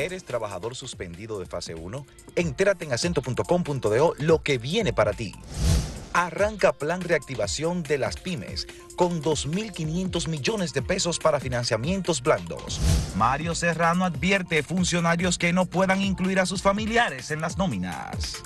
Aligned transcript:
¿Eres 0.00 0.24
trabajador 0.24 0.74
suspendido 0.74 1.38
de 1.38 1.44
fase 1.44 1.74
1? 1.74 2.06
Entérate 2.36 2.86
en 2.86 2.92
acento.com.do 2.94 4.14
lo 4.16 4.42
que 4.42 4.56
viene 4.56 4.94
para 4.94 5.12
ti. 5.12 5.34
Arranca 6.14 6.72
plan 6.72 7.02
reactivación 7.02 7.82
de 7.82 7.98
las 7.98 8.16
pymes 8.16 8.66
con 8.96 9.22
2.500 9.22 10.26
millones 10.28 10.72
de 10.72 10.80
pesos 10.80 11.18
para 11.18 11.38
financiamientos 11.38 12.22
blandos. 12.22 12.80
Mario 13.14 13.54
Serrano 13.54 14.06
advierte 14.06 14.62
funcionarios 14.62 15.36
que 15.36 15.52
no 15.52 15.66
puedan 15.66 16.00
incluir 16.00 16.40
a 16.40 16.46
sus 16.46 16.62
familiares 16.62 17.30
en 17.30 17.42
las 17.42 17.58
nóminas. 17.58 18.42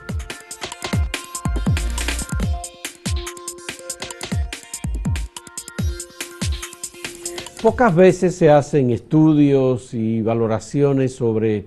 Pocas 7.64 7.94
veces 7.94 8.34
se 8.34 8.50
hacen 8.50 8.90
estudios 8.90 9.94
y 9.94 10.20
valoraciones 10.20 11.14
sobre 11.14 11.64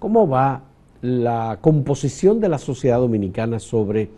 cómo 0.00 0.26
va 0.26 0.64
la 1.00 1.58
composición 1.60 2.40
de 2.40 2.48
la 2.48 2.58
sociedad 2.58 2.98
dominicana 2.98 3.60
sobre 3.60 4.08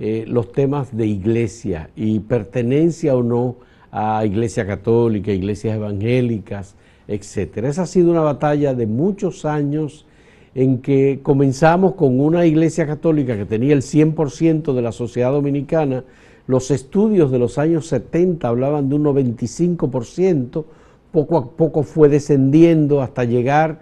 eh, 0.00 0.24
los 0.26 0.50
temas 0.50 0.96
de 0.96 1.06
iglesia 1.06 1.90
y 1.94 2.18
pertenencia 2.18 3.14
o 3.14 3.22
no 3.22 3.54
a 3.92 4.26
iglesia 4.26 4.66
católica, 4.66 5.30
iglesias 5.30 5.76
evangélicas, 5.76 6.74
etc. 7.06 7.58
Esa 7.58 7.82
ha 7.82 7.86
sido 7.86 8.10
una 8.10 8.22
batalla 8.22 8.74
de 8.74 8.88
muchos 8.88 9.44
años 9.44 10.06
en 10.56 10.78
que 10.78 11.20
comenzamos 11.22 11.94
con 11.94 12.18
una 12.18 12.46
iglesia 12.46 12.84
católica 12.84 13.36
que 13.36 13.46
tenía 13.46 13.74
el 13.74 13.82
100% 13.82 14.74
de 14.74 14.82
la 14.82 14.90
sociedad 14.90 15.30
dominicana, 15.30 16.02
los 16.46 16.70
estudios 16.70 17.30
de 17.30 17.38
los 17.38 17.58
años 17.58 17.86
70 17.86 18.46
hablaban 18.46 18.88
de 18.88 18.96
un 18.96 19.04
95%, 19.04 20.64
poco 21.10 21.38
a 21.38 21.50
poco 21.50 21.82
fue 21.82 22.08
descendiendo 22.08 23.00
hasta 23.00 23.24
llegar 23.24 23.80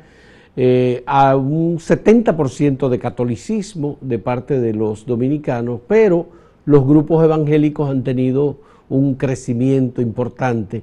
eh, 0.55 1.03
a 1.07 1.37
un 1.37 1.79
70% 1.79 2.89
de 2.89 2.99
catolicismo 2.99 3.97
de 4.01 4.19
parte 4.19 4.61
de 4.61 4.75
los 4.75 5.07
dominicanos, 5.07 5.81
pero 5.89 6.27
los 6.67 6.87
grupos 6.87 7.25
evangélicos 7.25 7.91
han 7.91 8.05
tenido 8.05 8.59
un 8.89 9.15
crecimiento 9.15 10.03
importante. 10.03 10.83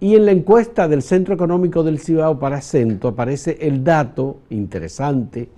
Y 0.00 0.14
en 0.14 0.26
la 0.26 0.32
encuesta 0.32 0.86
del 0.86 1.02
Centro 1.02 1.34
Económico 1.34 1.82
del 1.82 1.98
Cibao 1.98 2.38
para 2.38 2.58
Acento 2.58 3.08
aparece 3.08 3.58
el 3.60 3.82
dato 3.82 4.36
interesante 4.50 5.48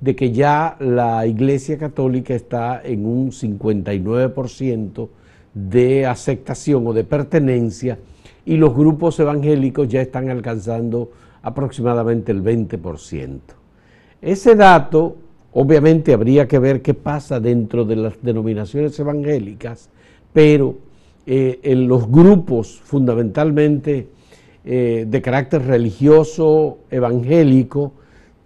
de 0.00 0.16
que 0.16 0.32
ya 0.32 0.76
la 0.80 1.26
Iglesia 1.26 1.76
Católica 1.78 2.34
está 2.34 2.80
en 2.82 3.04
un 3.06 3.30
59% 3.30 5.08
de 5.52 6.06
aceptación 6.06 6.86
o 6.86 6.92
de 6.92 7.04
pertenencia 7.04 7.98
y 8.46 8.56
los 8.56 8.74
grupos 8.74 9.20
evangélicos 9.20 9.88
ya 9.88 10.00
están 10.00 10.30
alcanzando 10.30 11.10
aproximadamente 11.42 12.32
el 12.32 12.42
20%. 12.42 13.38
Ese 14.22 14.54
dato, 14.54 15.16
obviamente 15.52 16.12
habría 16.12 16.46
que 16.48 16.58
ver 16.58 16.82
qué 16.82 16.94
pasa 16.94 17.40
dentro 17.40 17.84
de 17.84 17.96
las 17.96 18.14
denominaciones 18.22 18.98
evangélicas, 18.98 19.90
pero 20.32 20.76
eh, 21.26 21.60
en 21.62 21.88
los 21.88 22.10
grupos 22.10 22.80
fundamentalmente 22.82 24.08
eh, 24.64 25.06
de 25.08 25.22
carácter 25.22 25.62
religioso 25.66 26.78
evangélico, 26.90 27.92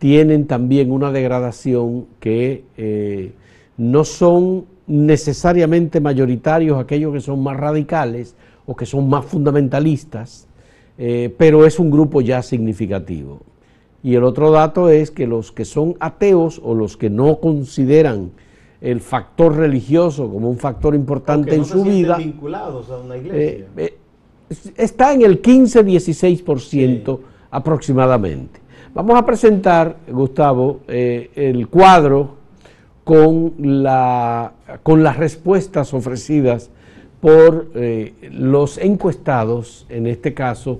tienen 0.04 0.46
también 0.46 0.92
una 0.92 1.10
degradación 1.10 2.04
que 2.20 2.64
eh, 2.76 3.32
no 3.78 4.04
son 4.04 4.66
necesariamente 4.86 5.98
mayoritarios 5.98 6.78
aquellos 6.78 7.14
que 7.14 7.22
son 7.22 7.42
más 7.42 7.56
radicales 7.56 8.36
o 8.66 8.76
que 8.76 8.84
son 8.84 9.08
más 9.08 9.24
fundamentalistas, 9.24 10.46
eh, 10.98 11.34
pero 11.38 11.64
es 11.64 11.78
un 11.78 11.90
grupo 11.90 12.20
ya 12.20 12.42
significativo. 12.42 13.40
Y 14.02 14.14
el 14.14 14.24
otro 14.24 14.50
dato 14.50 14.90
es 14.90 15.10
que 15.10 15.26
los 15.26 15.52
que 15.52 15.64
son 15.64 15.96
ateos 16.00 16.60
o 16.62 16.74
los 16.74 16.98
que 16.98 17.08
no 17.08 17.40
consideran 17.40 18.30
el 18.82 19.00
factor 19.00 19.56
religioso 19.56 20.30
como 20.30 20.50
un 20.50 20.58
factor 20.58 20.94
importante 20.94 21.54
en 21.54 21.64
su 21.64 21.82
vida, 21.82 22.18
vinculados 22.18 22.90
a 22.90 22.98
una 22.98 23.16
iglesia. 23.16 23.68
Eh, 23.78 23.96
está 24.76 25.14
en 25.14 25.22
el 25.22 25.40
15-16% 25.40 27.20
aproximadamente. 27.50 28.63
Vamos 28.94 29.18
a 29.18 29.26
presentar, 29.26 29.96
Gustavo, 30.08 30.80
eh, 30.86 31.28
el 31.34 31.66
cuadro 31.66 32.36
con, 33.02 33.54
la, 33.58 34.52
con 34.84 35.02
las 35.02 35.16
respuestas 35.16 35.92
ofrecidas 35.92 36.70
por 37.20 37.72
eh, 37.74 38.14
los 38.30 38.78
encuestados, 38.78 39.84
en 39.88 40.06
este 40.06 40.32
caso, 40.32 40.78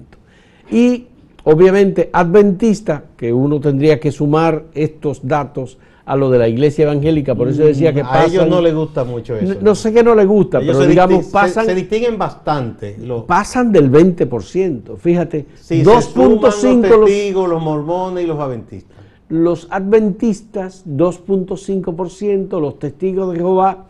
Y 0.71 1.07
obviamente 1.45 2.11
adventista, 2.13 3.05
que 3.17 3.33
uno 3.33 3.59
tendría 3.61 3.99
que 3.99 4.13
sumar 4.13 4.65
estos 4.75 5.27
datos 5.27 5.79
a 6.09 6.17
lo 6.17 6.31
de 6.31 6.39
la 6.39 6.49
iglesia 6.49 6.85
evangélica, 6.85 7.35
por 7.35 7.49
eso 7.49 7.65
decía 7.65 7.93
que 7.93 8.01
pasan, 8.01 8.23
A 8.23 8.25
ellos 8.25 8.49
no 8.49 8.63
les 8.63 8.75
gusta 8.75 9.05
mucho 9.05 9.37
eso. 9.37 9.57
No, 9.61 9.75
sé 9.75 9.93
que 9.93 10.03
no 10.03 10.15
les 10.15 10.27
gusta, 10.27 10.59
pero 10.59 10.87
digamos 10.87 11.27
pasan... 11.27 11.67
Se, 11.67 11.75
distinguen 11.75 12.17
bastante. 12.17 12.97
Pasan 13.27 13.71
del 13.71 13.93
20%, 13.93 14.97
fíjate. 14.97 15.45
2.5 15.69 16.41
los 16.41 17.05
testigos, 17.05 17.51
los 17.51 17.63
mormones 17.63 18.25
y 18.25 18.27
los 18.27 18.41
adventistas. 18.41 18.97
Los 19.29 19.69
adventistas, 19.71 20.87
2.5%, 20.87 22.59
los 22.59 22.79
testigos 22.79 23.33
de 23.33 23.39
Jehová, 23.41 23.85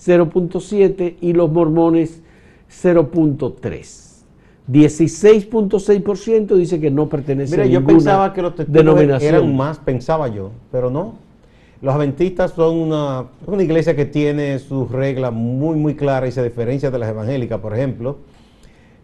0.7% 0.00 1.14
y 1.20 1.32
los 1.32 1.50
mormones, 1.50 2.22
0.3. 2.70 4.04
16.6% 4.70 6.56
dice 6.56 6.80
que 6.80 6.90
no 6.90 7.08
pertenece 7.08 7.54
a 7.54 7.64
ninguna 7.64 7.80
yo 7.80 7.86
pensaba 7.86 8.32
que 8.32 8.42
los 8.42 8.54
testigos 8.54 9.22
eran 9.22 9.54
más, 9.54 9.78
pensaba 9.78 10.28
yo, 10.28 10.52
pero 10.72 10.90
no. 10.90 11.14
Los 11.82 11.94
adventistas 11.94 12.52
son 12.52 12.76
una, 12.76 13.26
una 13.46 13.62
iglesia 13.62 13.94
que 13.94 14.06
tiene 14.06 14.58
sus 14.58 14.90
reglas 14.90 15.34
muy, 15.34 15.76
muy 15.76 15.94
claras 15.94 16.30
y 16.30 16.32
se 16.32 16.42
diferencia 16.42 16.90
de 16.90 16.98
las 16.98 17.10
evangélicas, 17.10 17.60
por 17.60 17.74
ejemplo. 17.74 18.16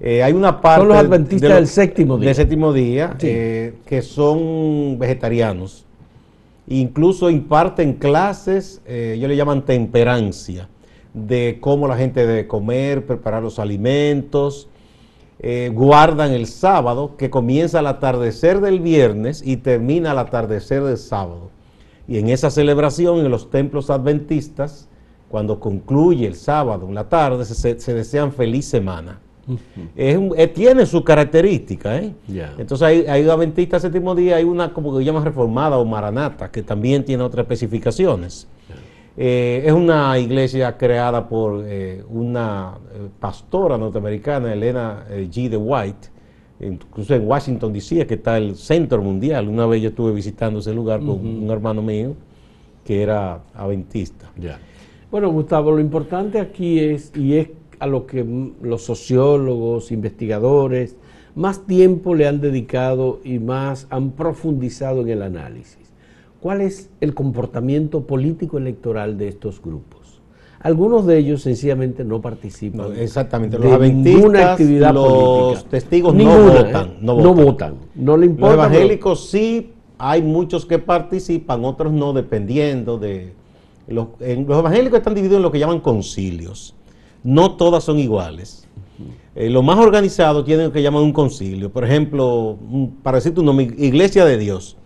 Eh, 0.01 0.23
hay 0.23 0.33
una 0.33 0.63
parte... 0.63 0.81
Son 0.81 0.89
los 0.89 0.97
adventistas 0.97 1.51
del 1.51 1.67
séptimo 1.67 2.17
día. 2.17 2.27
Del 2.27 2.35
séptimo 2.35 2.73
día, 2.73 3.17
eh, 3.21 3.75
que 3.85 4.01
son 4.01 4.99
vegetarianos. 4.99 5.85
Incluso 6.69 7.29
imparten 7.29 7.95
clases, 7.95 8.81
eh, 8.87 9.13
ellos 9.17 9.29
le 9.29 9.37
llaman 9.37 9.63
temperancia 9.67 10.69
de 11.15 11.59
cómo 11.61 11.89
la 11.89 11.97
gente 11.97 12.27
debe 12.27 12.47
comer, 12.47 13.07
preparar 13.07 13.43
los 13.43 13.59
alimentos. 13.59 14.69
Eh, 15.43 15.71
guardan 15.73 16.33
el 16.33 16.47
sábado, 16.47 17.17
que 17.17 17.31
comienza 17.31 17.79
al 17.79 17.87
atardecer 17.87 18.61
del 18.61 18.81
viernes 18.81 19.43
y 19.45 19.57
termina 19.57 20.11
al 20.11 20.19
atardecer 20.19 20.83
del 20.83 20.99
sábado. 20.99 21.51
Y 22.07 22.19
en 22.19 22.29
esa 22.29 22.51
celebración 22.51 23.19
en 23.21 23.31
los 23.31 23.51
templos 23.51 23.89
adventistas, 23.89 24.89
cuando 25.31 25.59
concluye 25.59 26.27
el 26.27 26.35
sábado 26.35 26.87
en 26.89 26.95
la 26.95 27.09
tarde, 27.09 27.45
se, 27.45 27.95
desean 27.95 28.33
feliz 28.33 28.67
semana. 28.67 29.21
Eh, 29.97 30.53
tiene 30.55 30.87
su 30.87 31.03
característica, 31.03 31.97
¿eh? 31.97 32.13
Entonces 32.59 32.83
hay, 32.83 33.07
hay 33.07 33.29
adventistas 33.29 33.83
séptimo 33.83 34.15
día, 34.15 34.37
hay 34.37 34.45
una 34.45 34.73
como 34.73 34.97
que 34.97 35.05
llama 35.05 35.25
reformada 35.25 35.79
o 35.79 35.85
maranata, 35.85 36.51
que 36.51 36.63
también 36.63 37.05
tiene 37.05 37.23
otras 37.23 37.45
especificaciones. 37.45 38.47
Eh, 39.23 39.65
es 39.67 39.73
una 39.75 40.19
iglesia 40.19 40.79
creada 40.79 41.29
por 41.29 41.63
eh, 41.67 42.03
una 42.09 42.79
eh, 42.91 43.07
pastora 43.21 43.77
norteamericana, 43.77 44.51
Elena 44.51 45.05
G. 45.11 45.51
de 45.51 45.59
White, 45.59 46.09
incluso 46.61 47.15
en 47.15 47.29
Washington, 47.29 47.71
D.C., 47.71 48.07
que 48.07 48.15
está 48.15 48.39
el 48.39 48.57
centro 48.57 49.03
mundial. 49.03 49.47
Una 49.47 49.67
vez 49.67 49.83
yo 49.83 49.91
estuve 49.91 50.13
visitando 50.13 50.61
ese 50.61 50.73
lugar 50.73 51.01
con 51.01 51.21
un 51.21 51.51
hermano 51.51 51.83
mío 51.83 52.15
que 52.83 53.03
era 53.03 53.43
adventista. 53.53 54.33
Bueno, 55.11 55.31
Gustavo, 55.31 55.73
lo 55.73 55.81
importante 55.81 56.41
aquí 56.41 56.81
es, 56.81 57.13
y 57.15 57.37
es 57.37 57.51
a 57.79 57.87
lo 57.87 58.07
que 58.07 58.25
los 58.63 58.81
sociólogos, 58.81 59.93
investigadores, 59.93 60.97
más 61.35 61.67
tiempo 61.67 62.15
le 62.15 62.27
han 62.27 62.41
dedicado 62.41 63.21
y 63.23 63.39
más 63.39 63.87
han 63.91 64.13
profundizado 64.13 65.03
en 65.03 65.11
el 65.11 65.21
análisis 65.21 65.90
cuál 66.41 66.61
es 66.61 66.91
el 67.01 67.15
comportamiento 67.15 68.07
político 68.07 68.59
electoral 68.59 69.19
de 69.19 69.29
estos 69.29 69.61
grupos. 69.63 70.21
Algunos 70.63 71.07
de 71.07 71.17
ellos 71.19 71.41
sencillamente 71.43 72.05
no 72.05 72.21
participan. 72.21 72.93
exactamente, 72.99 73.59
los 73.59 73.81
de 73.81 73.93
ninguna 73.93 74.53
actividad 74.53 74.93
los 74.93 75.65
testigos 75.67 76.15
no 76.15 76.39
votan, 76.53 76.87
¿eh? 76.89 76.99
no 77.01 77.35
votan. 77.35 77.75
No 77.95 78.17
le 78.19 78.27
importa. 78.27 78.57
Los 78.57 78.67
evangélicos 78.67 79.31
sí, 79.31 79.73
hay 79.97 80.21
muchos 80.23 80.67
que 80.67 80.79
participan, 80.79 81.65
otros 81.65 81.93
no, 81.93 82.13
dependiendo 82.13 82.99
de. 82.99 83.33
Los, 83.89 84.09
los 84.21 84.59
evangélicos 84.59 84.99
están 84.99 85.15
divididos 85.15 85.39
en 85.39 85.43
lo 85.43 85.51
que 85.51 85.59
llaman 85.59 85.81
concilios. 85.81 86.75
No 87.25 87.57
todas 87.57 87.83
son 87.85 87.99
iguales. 87.99 88.67
eh, 89.35 89.49
los 89.49 89.65
más 89.65 89.79
organizados 89.79 90.45
tienen 90.45 90.67
lo 90.67 90.73
que 90.73 90.83
llaman 90.83 91.03
un 91.03 91.13
concilio. 91.13 91.71
Por 91.71 91.85
ejemplo, 91.85 92.59
un- 92.71 92.99
para 93.03 93.17
decir 93.17 93.35
tu 93.35 93.43
nombre, 93.43 93.75
Iglesia 93.79 94.27
de 94.27 94.37
Dios. 94.37 94.77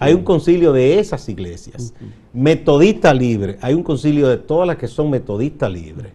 Hay 0.00 0.14
un 0.14 0.22
concilio 0.22 0.72
de 0.72 0.98
esas 0.98 1.28
iglesias. 1.28 1.94
Metodista 2.32 3.12
libre. 3.12 3.58
Hay 3.60 3.74
un 3.74 3.82
concilio 3.82 4.28
de 4.28 4.36
todas 4.36 4.66
las 4.66 4.76
que 4.76 4.88
son 4.88 5.10
metodistas 5.10 5.70
libres. 5.70 6.12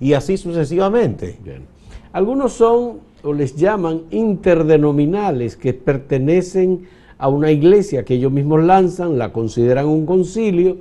Y 0.00 0.12
así 0.12 0.36
sucesivamente. 0.36 1.38
Bien. 1.42 1.62
Algunos 2.12 2.52
son, 2.52 3.00
o 3.22 3.32
les 3.32 3.56
llaman, 3.56 4.02
interdenominales, 4.10 5.56
que 5.56 5.74
pertenecen 5.74 6.86
a 7.18 7.28
una 7.28 7.50
iglesia 7.50 8.04
que 8.04 8.14
ellos 8.14 8.32
mismos 8.32 8.62
lanzan, 8.62 9.18
la 9.18 9.32
consideran 9.32 9.86
un 9.86 10.04
concilio 10.04 10.78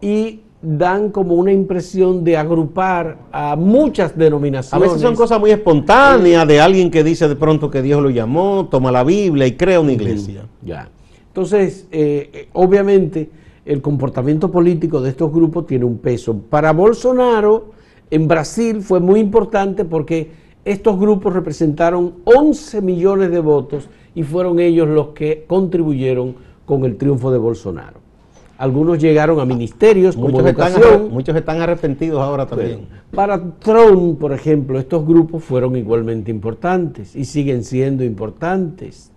y 0.00 0.40
dan 0.60 1.10
como 1.10 1.34
una 1.34 1.52
impresión 1.52 2.24
de 2.24 2.36
agrupar 2.36 3.18
a 3.32 3.56
muchas 3.56 4.12
A 4.12 4.14
denominaciones. 4.16 4.88
veces 4.88 5.02
son 5.02 5.14
cosas 5.14 5.38
muy 5.38 5.50
espontáneas 5.50 6.46
de 6.48 6.60
alguien 6.60 6.90
que 6.90 7.04
dice 7.04 7.28
de 7.28 7.36
pronto 7.36 7.70
que 7.70 7.80
Dios 7.80 8.02
lo 8.02 8.10
llamó, 8.10 8.68
toma 8.70 8.90
la 8.90 9.04
Biblia 9.04 9.46
y 9.46 9.52
crea 9.52 9.80
una 9.80 9.92
iglesia. 9.92 10.46
Ya. 10.64 10.88
Entonces, 11.38 11.86
eh, 11.92 12.30
eh, 12.32 12.48
obviamente, 12.54 13.30
el 13.64 13.80
comportamiento 13.80 14.50
político 14.50 15.00
de 15.00 15.10
estos 15.10 15.32
grupos 15.32 15.68
tiene 15.68 15.84
un 15.84 15.98
peso. 15.98 16.36
Para 16.36 16.72
Bolsonaro, 16.72 17.66
en 18.10 18.26
Brasil 18.26 18.82
fue 18.82 18.98
muy 18.98 19.20
importante 19.20 19.84
porque 19.84 20.32
estos 20.64 20.98
grupos 20.98 21.34
representaron 21.34 22.14
11 22.24 22.82
millones 22.82 23.30
de 23.30 23.38
votos 23.38 23.88
y 24.16 24.24
fueron 24.24 24.58
ellos 24.58 24.88
los 24.88 25.10
que 25.10 25.44
contribuyeron 25.46 26.34
con 26.66 26.84
el 26.84 26.96
triunfo 26.96 27.30
de 27.30 27.38
Bolsonaro. 27.38 28.00
Algunos 28.56 28.98
llegaron 28.98 29.38
a 29.38 29.44
ministerios 29.44 30.16
como 30.16 30.30
Muchos 30.30 30.48
educación. 30.48 31.08
muchos 31.12 31.36
están 31.36 31.60
arrepentidos 31.60 32.20
ahora 32.20 32.46
también. 32.46 32.88
Para 33.14 33.40
Trump, 33.60 34.18
por 34.18 34.32
ejemplo, 34.32 34.76
estos 34.80 35.06
grupos 35.06 35.44
fueron 35.44 35.76
igualmente 35.76 36.32
importantes 36.32 37.14
y 37.14 37.24
siguen 37.24 37.62
siendo 37.62 38.02
importantes. 38.02 39.12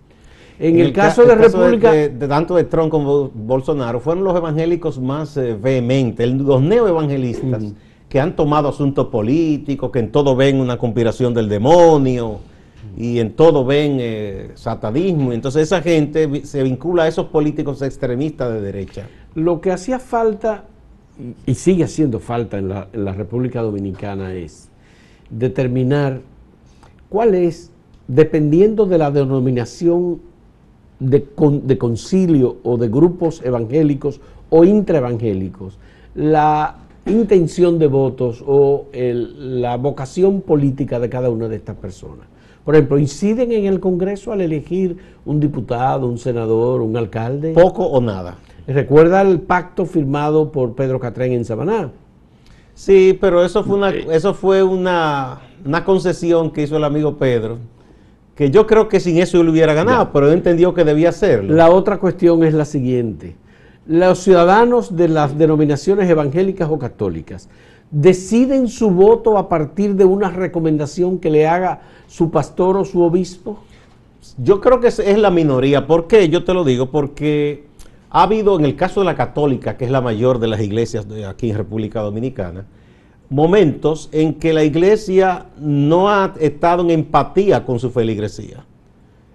En, 0.62 0.78
el, 0.78 0.92
ca- 0.92 1.08
caso 1.08 1.24
de 1.24 1.32
el 1.32 1.38
República... 1.40 1.90
de, 1.92 2.08
de 2.08 2.28
tanto 2.28 2.54
de 2.54 2.64
Trump 2.64 2.90
como 2.90 3.28
Bolsonaro, 3.34 3.98
fueron 4.00 4.22
los 4.22 4.36
evangélicos 4.36 5.00
más 5.00 5.36
eh, 5.36 5.56
vehementes, 5.60 6.30
los 6.30 6.62
neoevangelistas, 6.62 7.64
que 8.08 8.20
han 8.20 8.36
tomado 8.36 8.68
asuntos 8.68 9.08
políticos, 9.08 9.90
que 9.90 9.98
en 9.98 10.12
todo 10.12 10.36
ven 10.36 10.60
una 10.60 10.78
conspiración 10.78 11.34
del 11.34 11.48
demonio 11.48 12.38
y 12.96 13.18
en 13.18 13.32
todo 13.32 13.64
ven 13.64 13.96
eh, 14.00 14.50
satanismo. 14.54 15.32
Entonces 15.32 15.62
esa 15.62 15.80
gente 15.82 16.44
se 16.44 16.62
vincula 16.62 17.04
a 17.04 17.08
esos 17.08 17.26
políticos 17.26 17.82
extremistas 17.82 18.52
de 18.52 18.60
derecha. 18.60 19.08
Lo 19.34 19.60
que 19.60 19.72
hacía 19.72 19.98
falta, 19.98 20.64
y 21.46 21.50
y 21.50 21.54
sigue 21.54 21.84
haciendo 21.84 22.20
falta 22.20 22.58
en 22.58 22.68
la, 22.68 22.88
en 22.92 23.04
la 23.04 23.12
República 23.14 23.62
Dominicana, 23.62 24.34
es 24.34 24.68
determinar 25.30 26.20
cuál 27.08 27.34
es, 27.34 27.70
dependiendo 28.08 28.84
de 28.86 28.98
la 28.98 29.10
denominación 29.10 30.20
de, 31.10 31.24
con- 31.24 31.66
de 31.66 31.78
concilio 31.78 32.56
o 32.62 32.76
de 32.76 32.88
grupos 32.88 33.42
evangélicos 33.44 34.20
o 34.50 34.64
intraevangélicos, 34.64 35.78
la 36.14 36.76
intención 37.06 37.78
de 37.78 37.86
votos 37.88 38.42
o 38.46 38.86
el- 38.92 39.60
la 39.60 39.76
vocación 39.76 40.40
política 40.40 41.00
de 41.00 41.08
cada 41.08 41.30
una 41.30 41.48
de 41.48 41.56
estas 41.56 41.76
personas. 41.76 42.26
Por 42.64 42.76
ejemplo, 42.76 42.98
inciden 42.98 43.50
en 43.50 43.64
el 43.64 43.80
Congreso 43.80 44.32
al 44.32 44.40
elegir 44.40 44.96
un 45.26 45.40
diputado, 45.40 46.06
un 46.06 46.18
senador, 46.18 46.80
un 46.80 46.96
alcalde. 46.96 47.52
Poco 47.54 47.84
o 47.86 48.00
nada. 48.00 48.36
¿Recuerda 48.68 49.20
el 49.22 49.40
pacto 49.40 49.84
firmado 49.84 50.52
por 50.52 50.74
Pedro 50.74 51.00
Catrén 51.00 51.32
en 51.32 51.44
Samaná? 51.44 51.90
Sí, 52.74 53.18
pero 53.20 53.44
eso 53.44 53.64
fue 53.64 53.76
una, 53.76 53.90
eso 53.90 54.32
fue 54.32 54.62
una, 54.62 55.40
una 55.64 55.84
concesión 55.84 56.52
que 56.52 56.62
hizo 56.62 56.76
el 56.76 56.84
amigo 56.84 57.16
Pedro, 57.16 57.58
que 58.34 58.50
yo 58.50 58.66
creo 58.66 58.88
que 58.88 59.00
sin 59.00 59.18
eso 59.18 59.40
él 59.40 59.48
hubiera 59.48 59.74
ganado, 59.74 60.10
pero 60.12 60.28
él 60.28 60.34
entendió 60.34 60.72
que 60.74 60.84
debía 60.84 61.10
hacerlo. 61.10 61.54
La 61.54 61.70
otra 61.70 61.98
cuestión 61.98 62.42
es 62.44 62.54
la 62.54 62.64
siguiente. 62.64 63.36
Los 63.86 64.20
ciudadanos 64.20 64.96
de 64.96 65.08
las 65.08 65.36
denominaciones 65.36 66.08
evangélicas 66.08 66.68
o 66.70 66.78
católicas 66.78 67.48
deciden 67.90 68.68
su 68.68 68.90
voto 68.90 69.36
a 69.36 69.48
partir 69.48 69.94
de 69.96 70.04
una 70.04 70.30
recomendación 70.30 71.18
que 71.18 71.30
le 71.30 71.46
haga 71.46 71.82
su 72.06 72.30
pastor 72.30 72.76
o 72.76 72.84
su 72.84 73.02
obispo. 73.02 73.58
Yo 74.38 74.60
creo 74.60 74.80
que 74.80 74.88
es, 74.88 74.98
es 74.98 75.18
la 75.18 75.30
minoría. 75.30 75.86
¿Por 75.86 76.06
qué? 76.06 76.28
Yo 76.28 76.44
te 76.44 76.54
lo 76.54 76.64
digo, 76.64 76.90
porque 76.90 77.66
ha 78.08 78.22
habido, 78.22 78.58
en 78.58 78.64
el 78.64 78.76
caso 78.76 79.00
de 79.00 79.06
la 79.06 79.14
católica, 79.14 79.76
que 79.76 79.84
es 79.84 79.90
la 79.90 80.00
mayor 80.00 80.38
de 80.38 80.48
las 80.48 80.60
iglesias 80.60 81.08
de 81.08 81.26
aquí 81.26 81.50
en 81.50 81.56
República 81.56 82.00
Dominicana, 82.00 82.64
momentos 83.32 84.10
en 84.12 84.34
que 84.34 84.52
la 84.52 84.62
iglesia 84.62 85.46
no 85.58 86.10
ha 86.10 86.34
estado 86.38 86.82
en 86.82 86.90
empatía 86.90 87.64
con 87.64 87.78
su 87.80 87.90
feligresía. 87.90 88.64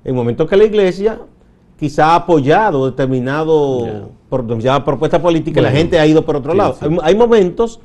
En 0.04 0.16
momentos 0.16 0.48
que 0.48 0.56
la 0.56 0.66
iglesia 0.66 1.20
quizá 1.80 2.12
ha 2.12 2.16
apoyado 2.16 2.86
determinado 2.86 3.86
Ya. 3.86 4.04
por, 4.30 4.86
propuesta 4.86 5.22
política 5.22 5.60
y 5.60 5.64
la 5.64 5.72
gente 5.72 6.00
ha 6.00 6.06
ido 6.06 6.24
por 6.24 6.36
otro 6.36 6.52
sí, 6.52 6.58
lado. 6.58 6.78
sí. 6.80 6.86
Hay, 6.86 6.98
hay 7.02 7.16
momentos 7.16 7.80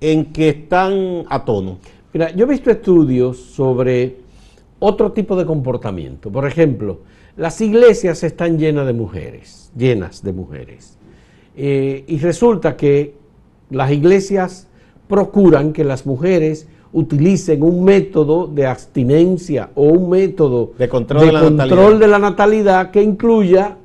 en 0.00 0.32
que 0.32 0.48
están 0.48 1.24
a 1.28 1.44
tono. 1.44 1.78
Mira, 2.12 2.30
yo 2.34 2.46
he 2.46 2.48
visto 2.48 2.70
estudios 2.70 3.38
sobre 3.38 4.16
otro 4.80 5.12
tipo 5.12 5.36
de 5.36 5.46
comportamiento. 5.46 6.30
Por 6.30 6.46
ejemplo, 6.46 6.98
las 7.36 7.60
iglesias 7.60 8.24
están 8.24 8.58
llenas 8.58 8.86
de 8.86 8.92
mujeres, 8.92 9.70
llenas 9.76 10.22
de 10.22 10.32
mujeres. 10.32 10.98
Eh, 11.56 12.04
y 12.08 12.18
resulta 12.18 12.76
que 12.76 13.14
las 13.70 13.92
iglesias 13.92 14.68
procuran 15.08 15.72
que 15.72 15.84
las 15.84 16.06
mujeres 16.06 16.66
utilicen 16.92 17.62
un 17.62 17.84
método 17.84 18.46
de 18.46 18.66
abstinencia 18.66 19.70
o 19.74 19.84
un 19.84 20.08
método 20.08 20.72
De 20.78 20.88
control 20.88 21.26
de 21.26 21.32
la 21.32 21.40
control 21.40 21.56
natalidad. 21.68 21.98
de 21.98 22.06
la 22.06 22.18
natalidad 22.18 22.90
que 22.90 23.02
incluya, 23.02 23.76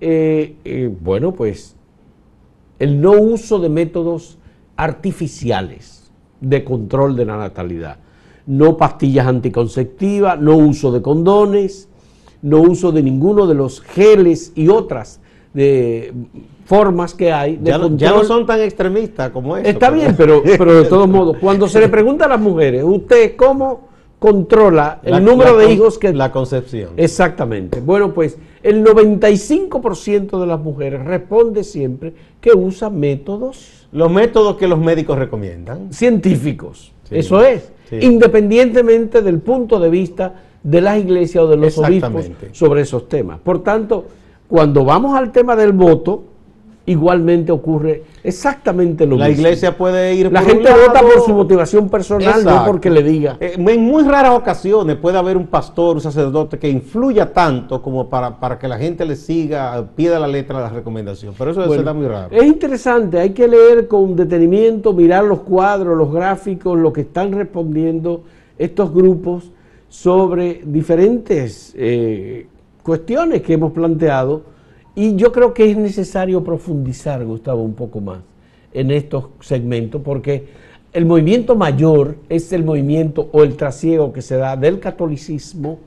eh, 0.00 0.56
eh, 0.64 0.94
bueno, 1.00 1.32
pues 1.32 1.74
el 2.78 3.00
no 3.00 3.12
uso 3.12 3.58
de 3.60 3.70
métodos 3.70 4.36
artificiales 4.76 6.10
de 6.40 6.64
control 6.64 7.16
de 7.16 7.24
la 7.24 7.38
natalidad. 7.38 7.96
No 8.46 8.76
pastillas 8.76 9.26
anticonceptivas, 9.26 10.38
no 10.38 10.56
uso 10.56 10.92
de 10.92 11.00
condones, 11.00 11.88
no 12.42 12.60
uso 12.60 12.92
de 12.92 13.02
ninguno 13.02 13.46
de 13.46 13.54
los 13.54 13.80
geles 13.80 14.52
y 14.54 14.68
otras 14.68 15.20
de 15.54 16.12
formas 16.66 17.14
que 17.14 17.32
hay 17.32 17.56
de 17.56 17.70
Ya 17.70 17.78
no, 17.78 17.96
ya 17.96 18.10
no 18.10 18.24
son 18.24 18.44
tan 18.44 18.60
extremistas 18.60 19.30
como 19.30 19.56
eso. 19.56 19.68
Está 19.68 19.90
bien, 19.90 20.14
pero, 20.16 20.42
pero 20.58 20.74
de 20.82 20.84
todos 20.88 21.08
modos, 21.08 21.36
cuando 21.40 21.66
se 21.68 21.80
le 21.80 21.88
pregunta 21.88 22.26
a 22.26 22.28
las 22.28 22.40
mujeres, 22.40 22.82
¿usted 22.84 23.36
cómo 23.36 23.88
controla 24.18 25.00
el 25.02 25.12
La- 25.12 25.20
número 25.20 25.56
la 25.56 25.64
de 25.66 25.72
hijos 25.72 25.98
que... 25.98 26.12
La 26.12 26.32
concepción. 26.32 26.90
Exactamente. 26.96 27.80
Bueno, 27.80 28.12
pues 28.14 28.38
el 28.62 28.82
95% 28.82 30.40
de 30.40 30.46
las 30.46 30.60
mujeres 30.60 31.04
responde 31.04 31.62
siempre 31.64 32.14
que 32.40 32.52
usa 32.52 32.88
métodos 32.90 33.86
Los 33.92 34.10
métodos 34.10 34.56
que 34.56 34.66
los 34.66 34.78
médicos 34.78 35.18
recomiendan. 35.18 35.92
científicos. 35.92 36.92
Sí. 37.08 37.16
Eso 37.18 37.44
es. 37.44 37.70
Sí. 37.90 37.98
Independientemente 38.00 39.20
del 39.20 39.38
punto 39.40 39.78
de 39.78 39.90
vista 39.90 40.34
de 40.62 40.80
las 40.80 40.98
iglesias 40.98 41.44
o 41.44 41.48
de 41.48 41.58
los 41.58 41.76
obispos 41.76 42.24
sobre 42.52 42.80
esos 42.80 43.06
temas. 43.08 43.38
Por 43.40 43.62
tanto, 43.62 44.06
cuando 44.54 44.84
vamos 44.84 45.18
al 45.18 45.32
tema 45.32 45.56
del 45.56 45.72
voto, 45.72 46.22
igualmente 46.86 47.50
ocurre 47.50 48.04
exactamente 48.22 49.04
lo 49.04 49.16
La 49.16 49.26
mismo. 49.26 49.40
iglesia 49.40 49.76
puede 49.76 50.14
ir 50.14 50.30
La 50.30 50.42
por 50.42 50.48
un 50.48 50.54
gente 50.58 50.72
vota 50.86 51.00
por 51.00 51.20
su 51.22 51.34
motivación 51.34 51.88
personal, 51.88 52.44
no 52.44 52.64
porque 52.64 52.88
le 52.88 53.02
diga. 53.02 53.36
Eh, 53.40 53.54
en 53.56 53.82
muy 53.82 54.04
raras 54.04 54.38
ocasiones 54.38 54.94
puede 54.94 55.18
haber 55.18 55.36
un 55.36 55.48
pastor, 55.48 55.96
un 55.96 56.00
sacerdote 56.00 56.56
que 56.56 56.68
influya 56.68 57.32
tanto 57.32 57.82
como 57.82 58.08
para, 58.08 58.38
para 58.38 58.56
que 58.56 58.68
la 58.68 58.78
gente 58.78 59.04
le 59.04 59.16
siga 59.16 59.72
al 59.72 59.88
pie 59.88 60.08
de 60.10 60.20
la 60.20 60.28
letra 60.28 60.60
la 60.60 60.68
recomendación. 60.68 61.34
Pero 61.36 61.50
eso 61.50 61.66
Bueno, 61.66 61.74
se 61.74 61.82
da 61.82 61.92
muy 61.92 62.06
raro. 62.06 62.28
Es 62.30 62.44
interesante, 62.44 63.18
hay 63.18 63.30
que 63.30 63.48
leer 63.48 63.88
con 63.88 64.14
detenimiento, 64.14 64.92
mirar 64.92 65.24
los 65.24 65.40
cuadros, 65.40 65.98
los 65.98 66.12
gráficos, 66.12 66.78
lo 66.78 66.92
que 66.92 67.00
están 67.00 67.32
respondiendo 67.32 68.22
estos 68.56 68.94
grupos 68.94 69.50
sobre 69.88 70.60
diferentes 70.64 71.74
eh, 71.76 72.46
cuestiones 72.84 73.42
que 73.42 73.54
hemos 73.54 73.72
planteado 73.72 74.42
y 74.94 75.16
yo 75.16 75.32
creo 75.32 75.52
que 75.52 75.68
es 75.68 75.76
necesario 75.76 76.44
profundizar, 76.44 77.24
Gustavo, 77.24 77.62
un 77.62 77.74
poco 77.74 78.00
más 78.00 78.20
en 78.72 78.92
estos 78.92 79.30
segmentos 79.40 80.02
porque 80.04 80.46
el 80.92 81.06
movimiento 81.06 81.56
mayor 81.56 82.18
es 82.28 82.52
el 82.52 82.62
movimiento 82.62 83.28
o 83.32 83.42
el 83.42 83.56
trasiego 83.56 84.12
que 84.12 84.22
se 84.22 84.36
da 84.36 84.56
del 84.56 84.78
catolicismo 84.78 85.80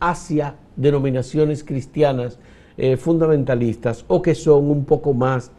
hacia 0.00 0.56
denominaciones 0.76 1.64
cristianas 1.64 2.38
eh, 2.76 2.96
fundamentalistas 2.96 4.04
o 4.08 4.20
que 4.20 4.34
son 4.34 4.70
un 4.70 4.84
poco 4.84 5.14
más 5.14 5.52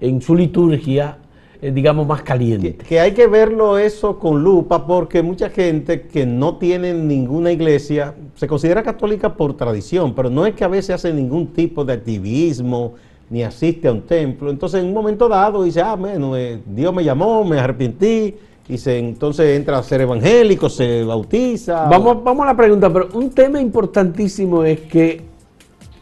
en 0.00 0.20
su 0.20 0.34
liturgia, 0.34 1.18
eh, 1.62 1.70
digamos, 1.70 2.06
más 2.06 2.22
caliente. 2.22 2.74
que 2.74 2.98
hay 2.98 3.12
que 3.12 3.28
verlo 3.28 3.78
eso 3.78 4.18
con 4.18 4.42
lupa 4.42 4.86
porque 4.86 5.22
mucha 5.22 5.48
gente 5.48 6.02
que 6.02 6.26
no 6.26 6.56
tiene 6.58 6.92
ninguna 6.92 7.52
iglesia 7.52 8.14
se 8.34 8.46
considera 8.46 8.82
católica 8.82 9.34
por 9.34 9.56
tradición, 9.56 10.14
pero 10.14 10.30
no 10.30 10.46
es 10.46 10.54
que 10.54 10.64
a 10.64 10.68
veces 10.68 10.96
hace 10.96 11.12
ningún 11.12 11.48
tipo 11.48 11.84
de 11.84 11.92
activismo 11.92 12.94
ni 13.30 13.42
asiste 13.42 13.88
a 13.88 13.92
un 13.92 14.02
templo. 14.02 14.50
Entonces 14.50 14.80
en 14.80 14.88
un 14.88 14.94
momento 14.94 15.28
dado 15.28 15.62
dice, 15.62 15.80
ah, 15.80 15.94
bueno, 15.94 16.36
eh, 16.36 16.60
Dios 16.66 16.92
me 16.94 17.04
llamó, 17.04 17.44
me 17.44 17.58
arrepentí 17.58 18.34
y 18.68 18.78
se 18.78 18.98
entonces 18.98 19.56
entra 19.56 19.78
a 19.78 19.82
ser 19.82 20.00
evangélico, 20.00 20.68
se 20.68 21.04
bautiza. 21.04 21.86
Vamos, 21.88 22.22
vamos 22.22 22.44
a 22.44 22.46
la 22.46 22.56
pregunta, 22.56 22.92
pero 22.92 23.08
un 23.14 23.30
tema 23.30 23.60
importantísimo 23.60 24.64
es 24.64 24.80
que 24.80 25.22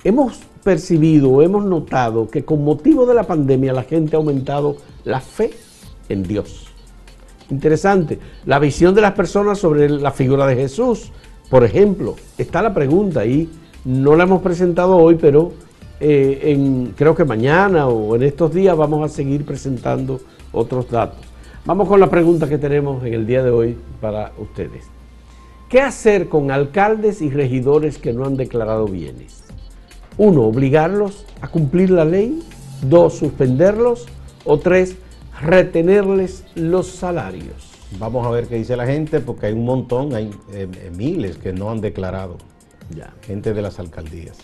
hemos 0.04 0.40
percibido, 0.62 1.42
hemos 1.42 1.64
notado 1.64 2.28
que 2.28 2.44
con 2.44 2.64
motivo 2.64 3.04
de 3.04 3.14
la 3.14 3.24
pandemia 3.24 3.72
la 3.72 3.82
gente 3.82 4.16
ha 4.16 4.18
aumentado 4.18 4.76
la 5.04 5.20
fe 5.20 5.50
en 6.08 6.22
Dios. 6.22 6.66
Interesante. 7.50 8.18
La 8.46 8.58
visión 8.58 8.94
de 8.94 9.00
las 9.00 9.12
personas 9.12 9.58
sobre 9.58 9.88
la 9.88 10.12
figura 10.12 10.46
de 10.46 10.56
Jesús, 10.56 11.12
por 11.52 11.64
ejemplo, 11.64 12.16
está 12.38 12.62
la 12.62 12.72
pregunta 12.72 13.26
y 13.26 13.46
no 13.84 14.16
la 14.16 14.24
hemos 14.24 14.40
presentado 14.40 14.96
hoy, 14.96 15.16
pero 15.16 15.52
eh, 16.00 16.88
creo 16.96 17.14
que 17.14 17.26
mañana 17.26 17.88
o 17.88 18.16
en 18.16 18.22
estos 18.22 18.54
días 18.54 18.74
vamos 18.74 19.04
a 19.04 19.14
seguir 19.14 19.44
presentando 19.44 20.18
otros 20.50 20.90
datos. 20.90 21.18
Vamos 21.66 21.88
con 21.88 22.00
la 22.00 22.08
pregunta 22.08 22.48
que 22.48 22.56
tenemos 22.56 23.04
en 23.04 23.12
el 23.12 23.26
día 23.26 23.42
de 23.42 23.50
hoy 23.50 23.76
para 24.00 24.32
ustedes. 24.38 24.86
¿Qué 25.68 25.82
hacer 25.82 26.30
con 26.30 26.50
alcaldes 26.50 27.20
y 27.20 27.28
regidores 27.28 27.98
que 27.98 28.14
no 28.14 28.24
han 28.24 28.38
declarado 28.38 28.86
bienes? 28.86 29.44
Uno, 30.16 30.44
obligarlos 30.44 31.26
a 31.42 31.48
cumplir 31.48 31.90
la 31.90 32.06
ley. 32.06 32.42
Dos, 32.80 33.18
suspenderlos. 33.18 34.06
O 34.46 34.58
tres, 34.58 34.96
retenerles 35.38 36.44
los 36.54 36.86
salarios. 36.86 37.71
Vamos 37.98 38.26
a 38.26 38.30
ver 38.30 38.48
qué 38.48 38.56
dice 38.56 38.76
la 38.76 38.86
gente, 38.86 39.20
porque 39.20 39.46
hay 39.46 39.52
un 39.52 39.64
montón, 39.64 40.14
hay 40.14 40.30
eh, 40.52 40.68
eh, 40.72 40.90
miles 40.96 41.38
que 41.38 41.52
no 41.52 41.70
han 41.70 41.80
declarado. 41.80 42.38
Ya. 42.94 43.14
Gente 43.22 43.54
de 43.54 43.62
las 43.62 43.78
alcaldías. 43.78 44.38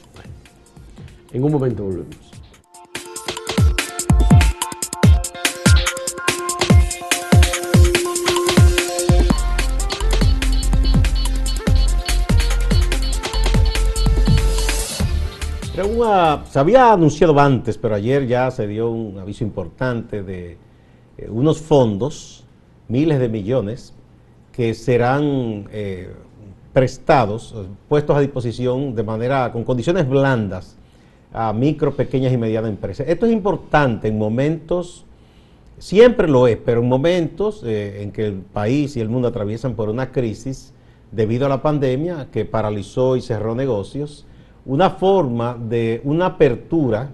En 1.33 1.45
un 1.45 1.53
momento 1.53 1.85
volvemos. 1.85 2.29
se 16.51 16.59
había 16.59 16.93
anunciado 16.93 17.39
antes, 17.39 17.79
pero 17.79 17.95
ayer 17.95 18.27
ya 18.27 18.51
se 18.51 18.67
dio 18.67 18.91
un 18.91 19.19
aviso 19.19 19.45
importante 19.45 20.23
de 20.23 20.57
eh, 21.17 21.29
unos 21.29 21.61
fondos, 21.61 22.45
miles 22.89 23.19
de 23.19 23.29
millones, 23.29 23.95
que 24.53 24.75
serán 24.75 25.69
eh, 25.71 26.13
prestados, 26.73 27.55
puestos 27.89 28.17
a 28.17 28.21
disposición 28.21 28.95
de 28.95 29.03
manera, 29.03 29.53
con 29.53 29.65
condiciones 29.65 30.09
blandas 30.09 30.77
a 31.33 31.53
micro, 31.53 31.95
pequeñas 31.95 32.33
y 32.33 32.37
medianas 32.37 32.71
empresas. 32.71 33.07
Esto 33.09 33.27
es 33.27 33.33
importante 33.33 34.09
en 34.09 34.19
momentos, 34.19 35.05
siempre 35.79 36.29
lo 36.29 36.47
es, 36.47 36.57
pero 36.57 36.81
en 36.81 36.89
momentos 36.89 37.63
eh, 37.65 38.03
en 38.03 38.11
que 38.11 38.27
el 38.27 38.35
país 38.35 38.97
y 38.97 39.01
el 39.01 39.09
mundo 39.09 39.29
atraviesan 39.29 39.75
por 39.75 39.89
una 39.89 40.11
crisis 40.11 40.73
debido 41.13 41.47
a 41.47 41.49
la 41.49 41.63
pandemia 41.63 42.29
que 42.33 42.45
paralizó 42.45 43.17
y 43.17 43.21
cerró 43.21 43.55
negocios, 43.55 44.27
una 44.65 44.91
forma 44.91 45.57
de 45.59 46.01
una 46.05 46.27
apertura 46.27 47.11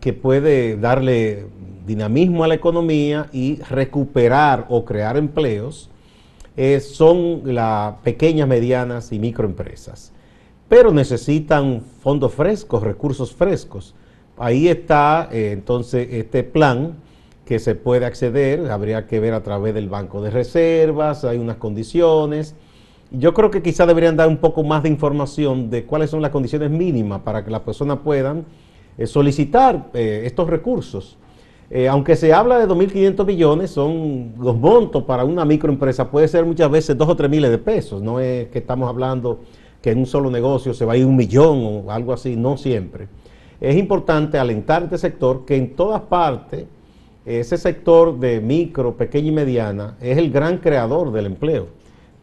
que 0.00 0.12
puede 0.12 0.76
darle 0.76 1.46
dinamismo 1.86 2.44
a 2.44 2.48
la 2.48 2.54
economía 2.54 3.28
y 3.32 3.56
recuperar 3.62 4.66
o 4.68 4.84
crear 4.84 5.16
empleos 5.16 5.90
eh, 6.56 6.80
son 6.80 7.42
las 7.54 7.94
pequeñas, 8.02 8.48
medianas 8.48 9.12
y 9.12 9.18
microempresas. 9.18 10.12
Pero 10.68 10.92
necesitan 10.92 11.82
fondos 12.00 12.34
frescos, 12.34 12.82
recursos 12.82 13.34
frescos. 13.34 13.94
Ahí 14.36 14.68
está 14.68 15.28
eh, 15.32 15.52
entonces 15.52 16.08
este 16.10 16.42
plan 16.42 16.96
que 17.44 17.58
se 17.58 17.74
puede 17.74 18.04
acceder, 18.04 18.70
habría 18.70 19.06
que 19.06 19.20
ver 19.20 19.32
a 19.32 19.42
través 19.42 19.72
del 19.74 19.88
Banco 19.88 20.20
de 20.20 20.30
Reservas, 20.30 21.24
hay 21.24 21.38
unas 21.38 21.56
condiciones 21.56 22.54
yo 23.10 23.32
creo 23.32 23.50
que 23.50 23.62
quizá 23.62 23.86
deberían 23.86 24.16
dar 24.16 24.28
un 24.28 24.36
poco 24.36 24.62
más 24.62 24.82
de 24.82 24.88
información 24.90 25.70
de 25.70 25.84
cuáles 25.84 26.10
son 26.10 26.20
las 26.20 26.30
condiciones 26.30 26.70
mínimas 26.70 27.22
para 27.22 27.44
que 27.44 27.50
las 27.50 27.62
personas 27.62 27.98
puedan 28.04 28.44
solicitar 29.06 29.90
eh, 29.94 30.22
estos 30.24 30.48
recursos. 30.48 31.16
Eh, 31.70 31.86
aunque 31.86 32.16
se 32.16 32.32
habla 32.32 32.58
de 32.58 32.66
2.500 32.66 33.26
millones, 33.26 33.70
son 33.70 34.32
los 34.38 34.56
montos 34.56 35.04
para 35.04 35.24
una 35.24 35.44
microempresa, 35.44 36.10
puede 36.10 36.26
ser 36.26 36.44
muchas 36.46 36.70
veces 36.70 36.96
dos 36.96 37.08
o 37.08 37.16
tres 37.16 37.30
miles 37.30 37.50
de 37.50 37.58
pesos. 37.58 38.02
No 38.02 38.20
es 38.20 38.48
que 38.48 38.58
estamos 38.58 38.88
hablando 38.88 39.40
que 39.82 39.90
en 39.90 39.98
un 39.98 40.06
solo 40.06 40.30
negocio 40.30 40.72
se 40.74 40.84
va 40.84 40.94
a 40.94 40.96
ir 40.96 41.06
un 41.06 41.16
millón 41.16 41.84
o 41.86 41.90
algo 41.90 42.12
así, 42.12 42.36
no 42.36 42.56
siempre. 42.56 43.08
Es 43.60 43.76
importante 43.76 44.38
alentar 44.38 44.84
este 44.84 44.98
sector 44.98 45.44
que 45.44 45.56
en 45.56 45.74
todas 45.74 46.00
partes, 46.02 46.64
ese 47.26 47.58
sector 47.58 48.18
de 48.18 48.40
micro, 48.40 48.96
pequeña 48.96 49.28
y 49.28 49.32
mediana, 49.32 49.96
es 50.00 50.16
el 50.16 50.30
gran 50.30 50.58
creador 50.58 51.12
del 51.12 51.26
empleo 51.26 51.78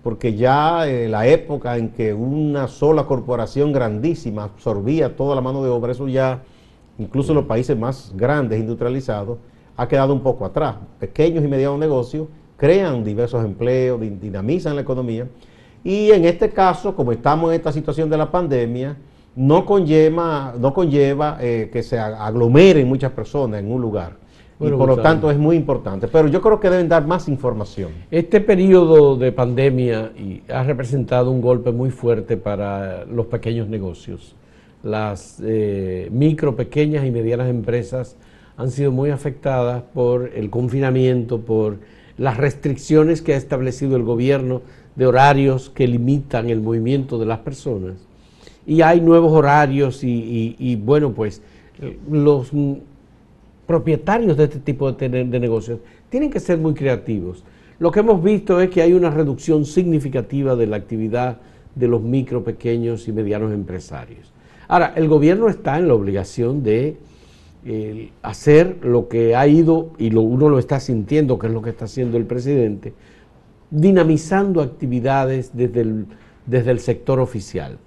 porque 0.06 0.36
ya 0.36 0.88
en 0.88 1.10
la 1.10 1.26
época 1.26 1.78
en 1.78 1.90
que 1.90 2.14
una 2.14 2.68
sola 2.68 3.06
corporación 3.06 3.74
grandísima 3.74 4.44
absorbía 4.44 5.16
toda 5.16 5.34
la 5.34 5.42
mano 5.42 5.64
de 5.64 5.72
obra, 5.72 5.94
eso 5.94 6.08
ya, 6.08 6.44
incluso 6.98 7.32
en 7.32 7.38
los 7.38 7.46
países 7.46 7.78
más 7.78 8.14
grandes, 8.16 8.60
industrializados, 8.60 9.38
ha 9.78 9.88
quedado 9.88 10.14
un 10.14 10.22
poco 10.22 10.46
atrás. 10.46 10.76
Pequeños 11.00 11.44
y 11.44 11.48
medianos 11.48 11.80
negocios 11.80 12.28
crean 12.58 13.04
diversos 13.04 13.44
empleos, 13.44 14.00
dinamizan 14.00 14.76
la 14.76 14.82
economía. 14.82 15.28
Y 15.84 16.12
en 16.12 16.26
este 16.26 16.50
caso, 16.50 16.96
como 16.96 17.12
estamos 17.12 17.50
en 17.50 17.56
esta 17.56 17.72
situación 17.72 18.10
de 18.10 18.18
la 18.18 18.32
pandemia, 18.32 18.98
no 19.36 19.66
conlleva, 19.66 20.56
no 20.58 20.74
conlleva 20.74 21.38
eh, 21.42 21.70
que 21.72 21.84
se 21.84 22.00
aglomeren 22.00 22.88
muchas 22.88 23.12
personas 23.12 23.60
en 23.60 23.72
un 23.72 23.82
lugar 23.82 24.26
y 24.60 24.70
por 24.70 24.88
lo 24.88 24.98
tanto 24.98 25.30
es 25.30 25.38
muy 25.38 25.56
importante. 25.56 26.08
Pero 26.08 26.28
yo 26.28 26.42
creo 26.42 26.60
que 26.60 26.70
deben 26.70 26.88
dar 26.88 27.06
más 27.06 27.28
información. 27.28 27.92
Este 28.10 28.40
periodo 28.40 29.16
de 29.18 29.32
pandemia 29.32 30.12
ha 30.50 30.64
representado 30.64 31.32
un 31.32 31.42
golpe 31.42 31.72
muy 31.72 31.90
fuerte 31.90 32.38
para 32.38 33.06
los 33.06 33.26
pequeños 33.28 33.68
negocios. 33.68 34.36
Las 34.86 35.42
eh, 35.44 36.08
micro, 36.14 36.56
pequeñas 36.56 37.06
y 37.06 37.12
medianas 37.12 37.50
empresas 37.50 38.16
han 38.56 38.72
sido 38.72 38.94
muy 38.94 39.10
afectadas 39.10 39.84
por 39.94 40.32
el 40.34 40.50
confinamiento, 40.50 41.42
por 41.42 41.80
las 42.18 42.38
restricciones 42.38 43.22
que 43.22 43.34
ha 43.34 43.38
establecido 43.38 43.98
el 43.98 44.04
gobierno 44.04 44.62
de 44.96 45.08
horarios 45.08 45.70
que 45.70 45.90
limitan 45.90 46.50
el 46.50 46.62
movimiento 46.62 47.20
de 47.20 47.26
las 47.26 47.40
personas. 47.40 47.96
Y 48.66 48.82
hay 48.82 49.02
nuevos 49.02 49.34
horarios 49.34 50.02
y 50.04 50.80
bueno, 50.82 51.12
pues 51.12 51.42
los 52.10 52.54
propietarios 53.66 54.38
de 54.38 54.46
este 54.46 54.60
tipo 54.60 54.92
de, 54.92 55.10
negocios 55.10 55.80
tienen 56.10 56.30
que 56.30 56.40
ser 56.40 56.58
muy 56.58 56.74
creativos. 56.74 57.44
Lo 57.80 57.92
que 57.92 58.00
hemos 58.00 58.24
visto 58.24 58.62
es 58.62 58.70
que 58.70 58.82
hay 58.82 58.94
una 58.94 59.10
reducción 59.10 59.66
significativa 59.66 60.56
de 60.56 60.68
la 60.68 60.78
actividad 60.78 61.38
de 61.74 61.88
los 61.88 62.02
micro, 62.02 62.44
pequeños 62.44 63.08
y 63.08 63.12
medianos 63.12 63.52
empresarios. 63.52 64.32
Ahora, 64.68 64.94
el 64.96 65.08
gobierno 65.08 65.48
está 65.48 65.78
en 65.78 65.88
la 65.88 65.94
obligación 65.94 66.64
de 66.64 66.98
eh, 67.66 68.12
hacer 68.22 68.78
lo 68.84 69.08
que 69.08 69.36
ha 69.36 69.48
ido, 69.48 69.92
y 69.98 70.10
lo, 70.10 70.22
uno 70.22 70.50
lo 70.50 70.60
está 70.60 70.80
sintiendo, 70.80 71.40
que 71.40 71.48
es 71.48 71.54
lo 71.54 71.62
que 71.62 71.72
está 71.72 71.86
haciendo 71.86 72.18
el 72.18 72.26
presidente, 72.26 72.94
dinamizando 73.72 74.62
actividades 74.62 75.52
desde 75.54 75.82
el, 75.82 76.06
desde 76.46 76.72
el 76.72 76.80
sector 76.80 77.20
oficial, 77.20 77.78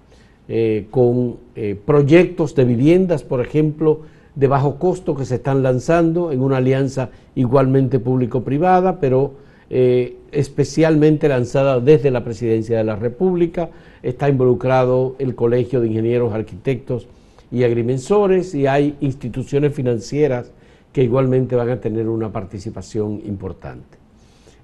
eh, 0.48 0.86
con 0.90 1.36
eh, 1.54 1.78
proyectos 1.84 2.54
de 2.54 2.64
viviendas, 2.64 3.22
por 3.22 3.40
ejemplo, 3.40 4.00
de 4.34 4.46
bajo 4.46 4.78
costo 4.78 5.14
que 5.14 5.24
se 5.24 5.36
están 5.36 5.62
lanzando 5.62 6.32
en 6.32 6.40
una 6.40 6.58
alianza 6.58 7.10
igualmente 7.34 7.98
público-privada, 7.98 9.00
pero 9.00 9.34
eh, 9.70 10.16
especialmente 10.32 11.28
lanzada 11.28 11.80
desde 11.80 12.10
la 12.10 12.24
Presidencia 12.24 12.78
de 12.78 12.84
la 12.84 12.96
República. 12.96 13.70
Está 14.02 14.28
involucrado 14.28 15.16
el 15.18 15.34
Colegio 15.34 15.80
de 15.80 15.88
Ingenieros, 15.88 16.32
Arquitectos 16.32 17.06
y 17.50 17.64
Agrimensores 17.64 18.54
y 18.54 18.66
hay 18.66 18.96
instituciones 19.00 19.74
financieras 19.74 20.52
que 20.92 21.02
igualmente 21.02 21.54
van 21.54 21.70
a 21.70 21.80
tener 21.80 22.08
una 22.08 22.32
participación 22.32 23.20
importante. 23.26 23.98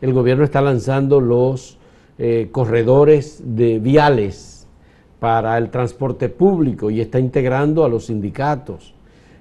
El 0.01 0.13
gobierno 0.13 0.45
está 0.45 0.61
lanzando 0.61 1.21
los 1.21 1.79
eh, 2.19 2.49
corredores 2.51 3.43
de 3.45 3.79
viales 3.79 4.67
para 5.21 5.57
el 5.59 5.71
transporte 5.71 6.29
público 6.29 6.91
y 6.91 7.01
está 7.01 7.19
integrando 7.19 7.85
a 7.85 7.89
los 7.89 8.07
sindicatos 8.07 8.95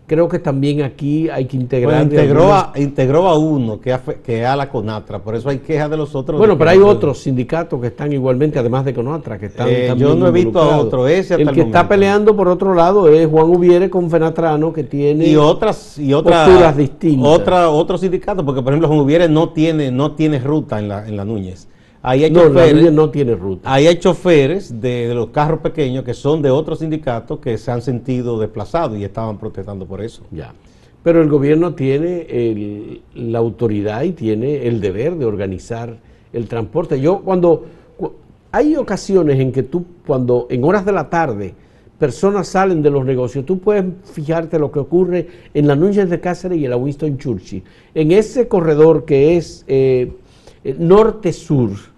creo 0.05 0.27
que 0.27 0.39
también 0.39 0.81
aquí 0.81 1.29
hay 1.29 1.45
que 1.45 1.57
integrar. 1.57 2.03
integró, 2.03 2.53
a, 2.53 2.73
integró 2.75 3.27
a 3.27 3.37
uno 3.37 3.79
que, 3.79 3.97
que 4.23 4.45
a 4.45 4.55
la 4.55 4.69
CONATRA, 4.69 5.19
por 5.19 5.35
eso 5.35 5.49
hay 5.49 5.59
quejas 5.59 5.89
de 5.89 5.97
los 5.97 6.15
otros. 6.15 6.37
Bueno, 6.37 6.57
pero 6.57 6.69
hay 6.69 6.79
otros 6.79 7.19
sindicatos 7.19 7.79
que 7.79 7.87
están 7.87 8.11
igualmente, 8.11 8.59
además 8.59 8.85
de 8.85 8.93
CONATRA, 8.93 9.37
que 9.37 9.47
están. 9.47 9.67
Eh, 9.69 9.93
yo 9.97 10.15
no 10.15 10.27
he 10.27 10.31
visto 10.31 10.59
a 10.59 10.77
otro, 10.77 11.07
ese 11.07 11.35
El 11.35 11.51
que 11.51 11.61
está 11.61 11.87
peleando 11.87 12.35
por 12.35 12.47
otro 12.47 12.73
lado 12.73 13.07
es 13.07 13.27
Juan 13.27 13.49
Ubiere 13.49 13.89
con 13.89 14.09
Fenatrano, 14.09 14.73
que 14.73 14.83
tiene 14.83 15.27
y 15.27 15.35
otras, 15.35 15.97
y 15.97 16.13
otras 16.13 16.47
posturas 16.47 16.77
distintas. 16.77 17.27
Otra, 17.27 17.69
otro 17.69 17.97
sindicato, 17.97 18.45
porque 18.45 18.61
por 18.61 18.73
ejemplo 18.73 18.87
Juan 18.87 18.99
Ubiere 18.99 19.29
no 19.29 19.49
tiene, 19.49 19.91
no 19.91 20.13
tiene 20.13 20.39
ruta 20.39 20.79
en 20.79 20.87
la, 20.87 21.07
en 21.07 21.17
la 21.17 21.25
Núñez. 21.25 21.67
Ahí 22.05 22.25
hay 22.25 22.31
no, 22.31 22.41
choferes, 22.41 22.91
no 22.91 23.09
tiene 23.09 23.33
ruta. 23.33 23.73
Ahí 23.73 23.87
hay 23.87 23.97
choferes 23.97 24.81
de, 24.81 25.13
los 25.15 25.29
carros 25.29 25.61
pequeños 25.61 26.03
que 26.03 26.13
son 26.13 26.41
de 26.41 26.51
otros 26.51 26.79
sindicatos 26.79 27.39
que 27.39 27.57
se 27.57 27.71
han 27.71 27.81
sentido 27.81 28.37
desplazados 28.37 28.97
y 28.97 29.05
estaban 29.05 29.37
protestando 29.37 29.85
por 29.85 30.01
eso. 30.01 30.21
Ya. 30.29 30.53
Pero 31.01 31.21
el 31.21 31.29
gobierno 31.29 31.75
tiene 31.75 33.01
la 33.15 33.39
autoridad 33.39 34.03
y 34.03 34.11
tiene 34.11 34.67
el 34.67 34.81
deber 34.81 35.15
de 35.15 35.23
organizar 35.23 35.95
el 36.33 36.47
transporte. 36.49 36.99
Yo 36.99 37.21
cuando, 37.21 37.67
hay 38.51 38.75
ocasiones 38.75 39.39
en 39.39 39.53
que 39.53 39.63
tú, 39.63 39.85
cuando 40.05 40.47
en 40.49 40.61
horas 40.65 40.85
de 40.85 40.91
la 40.91 41.09
tarde, 41.09 41.55
personas 41.97 42.49
salen 42.49 42.81
de 42.81 42.89
los 42.89 43.05
negocios, 43.05 43.45
tú 43.45 43.59
puedes 43.59 43.85
fijarte 44.03 44.59
lo 44.59 44.73
que 44.73 44.79
ocurre 44.79 45.27
en 45.53 45.67
la 45.67 45.75
Núñez 45.77 46.09
de 46.09 46.19
Cáceres 46.19 46.57
y 46.57 46.65
en 46.65 46.71
la 46.71 46.75
Winston 46.75 47.17
Churchill. 47.17 47.63
En 47.95 48.11
ese 48.11 48.49
corredor 48.49 49.05
que 49.05 49.37
es 49.37 49.63
eh, 49.69 50.11
eh, 50.65 50.75
norte-sur, 50.77 51.92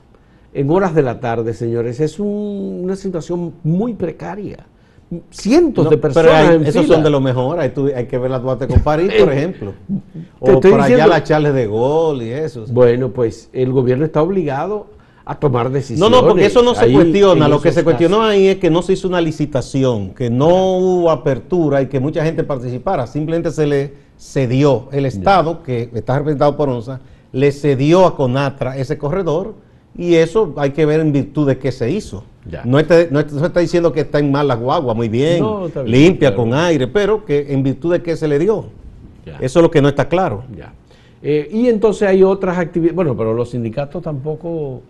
en 0.55 0.69
horas 0.69 0.95
de 0.95 1.01
la 1.01 1.19
tarde, 1.19 1.53
señores, 1.53 1.99
es 1.99 2.17
una 2.17 2.95
situación 2.95 3.55
muy 3.63 3.93
precaria. 3.93 4.65
Cientos 5.29 5.89
de 5.89 5.97
personas. 5.97 6.65
esos 6.65 6.87
son 6.87 7.03
de 7.03 7.09
lo 7.09 7.19
mejor. 7.19 7.59
Hay, 7.59 7.71
que 7.71 8.17
ver 8.17 8.31
la 8.31 8.39
Duarte 8.39 8.65
con 8.65 8.79
París, 8.79 9.11
por 9.19 9.31
ejemplo. 9.31 9.73
O 10.39 10.59
por 10.61 10.81
allá 10.81 11.07
la 11.07 11.21
Charles 11.23 11.53
de 11.53 11.67
Gaulle 11.67 12.25
y 12.25 12.31
eso. 12.31 12.65
Bueno, 12.71 13.09
pues 13.09 13.49
el 13.51 13.71
gobierno 13.73 14.05
está 14.05 14.21
obligado 14.21 14.87
a 15.25 15.37
tomar 15.37 15.69
decisiones. 15.71 16.09
No, 16.09 16.21
no, 16.21 16.25
porque 16.25 16.45
eso 16.45 16.63
no 16.63 16.73
se 16.73 16.91
cuestiona. 16.91 17.49
Lo 17.49 17.61
que 17.61 17.73
se 17.73 17.83
cuestionó 17.83 18.23
ahí 18.23 18.47
es 18.47 18.57
que 18.57 18.69
no 18.69 18.81
se 18.81 18.93
hizo 18.93 19.09
una 19.09 19.19
licitación, 19.19 20.11
que 20.11 20.29
no 20.29 20.77
hubo 20.77 21.11
apertura 21.11 21.81
y 21.81 21.87
que 21.87 21.99
mucha 21.99 22.23
gente 22.23 22.45
participara. 22.45 23.07
Simplemente 23.07 23.51
se 23.51 23.67
le 23.67 23.93
cedió. 24.17 24.87
El 24.93 25.05
Estado, 25.05 25.63
que 25.63 25.89
está 25.93 26.17
representado 26.17 26.55
por 26.55 26.69
ONSA, 26.69 27.01
le 27.33 27.51
cedió 27.51 28.05
a 28.05 28.15
Conatra 28.15 28.77
ese 28.77 28.97
corredor 28.97 29.64
y 29.97 30.15
eso 30.15 30.53
hay 30.57 30.71
que 30.71 30.85
ver 30.85 30.99
en 30.99 31.11
virtud 31.11 31.47
de 31.47 31.57
qué 31.57 31.71
se 31.71 31.89
hizo. 31.91 32.23
No, 32.63 32.77
está, 32.77 33.07
no, 33.09 33.19
está, 33.19 33.59
diciendo 33.59 33.91
que 33.91 34.01
está 34.01 34.19
en 34.19 34.31
mal 34.31 34.47
la 34.47 34.55
guagua, 34.55 34.93
muy 34.93 35.09
bien, 35.09 35.43
limpia, 35.85 36.35
con 36.35 36.53
aire, 36.53 36.87
pero 36.87 37.25
que 37.25 37.51
en 37.51 37.63
virtud 37.63 37.93
de 37.93 38.03
qué 38.03 38.15
se 38.15 38.27
le 38.27 38.37
dio. 38.37 38.65
Eso 39.39 39.59
es 39.59 39.63
lo 39.63 39.71
que 39.71 39.81
no 39.81 39.87
está 39.87 40.07
claro. 40.07 40.43
Eh, 41.23 41.49
y 41.51 41.67
entonces 41.69 42.07
hay 42.07 42.21
otras 42.21 42.57
actividades, 42.57 42.95
bueno, 42.95 43.17
pero 43.17 43.33
los 43.33 43.49
sindicatos 43.49 44.03
tampoco 44.03 44.81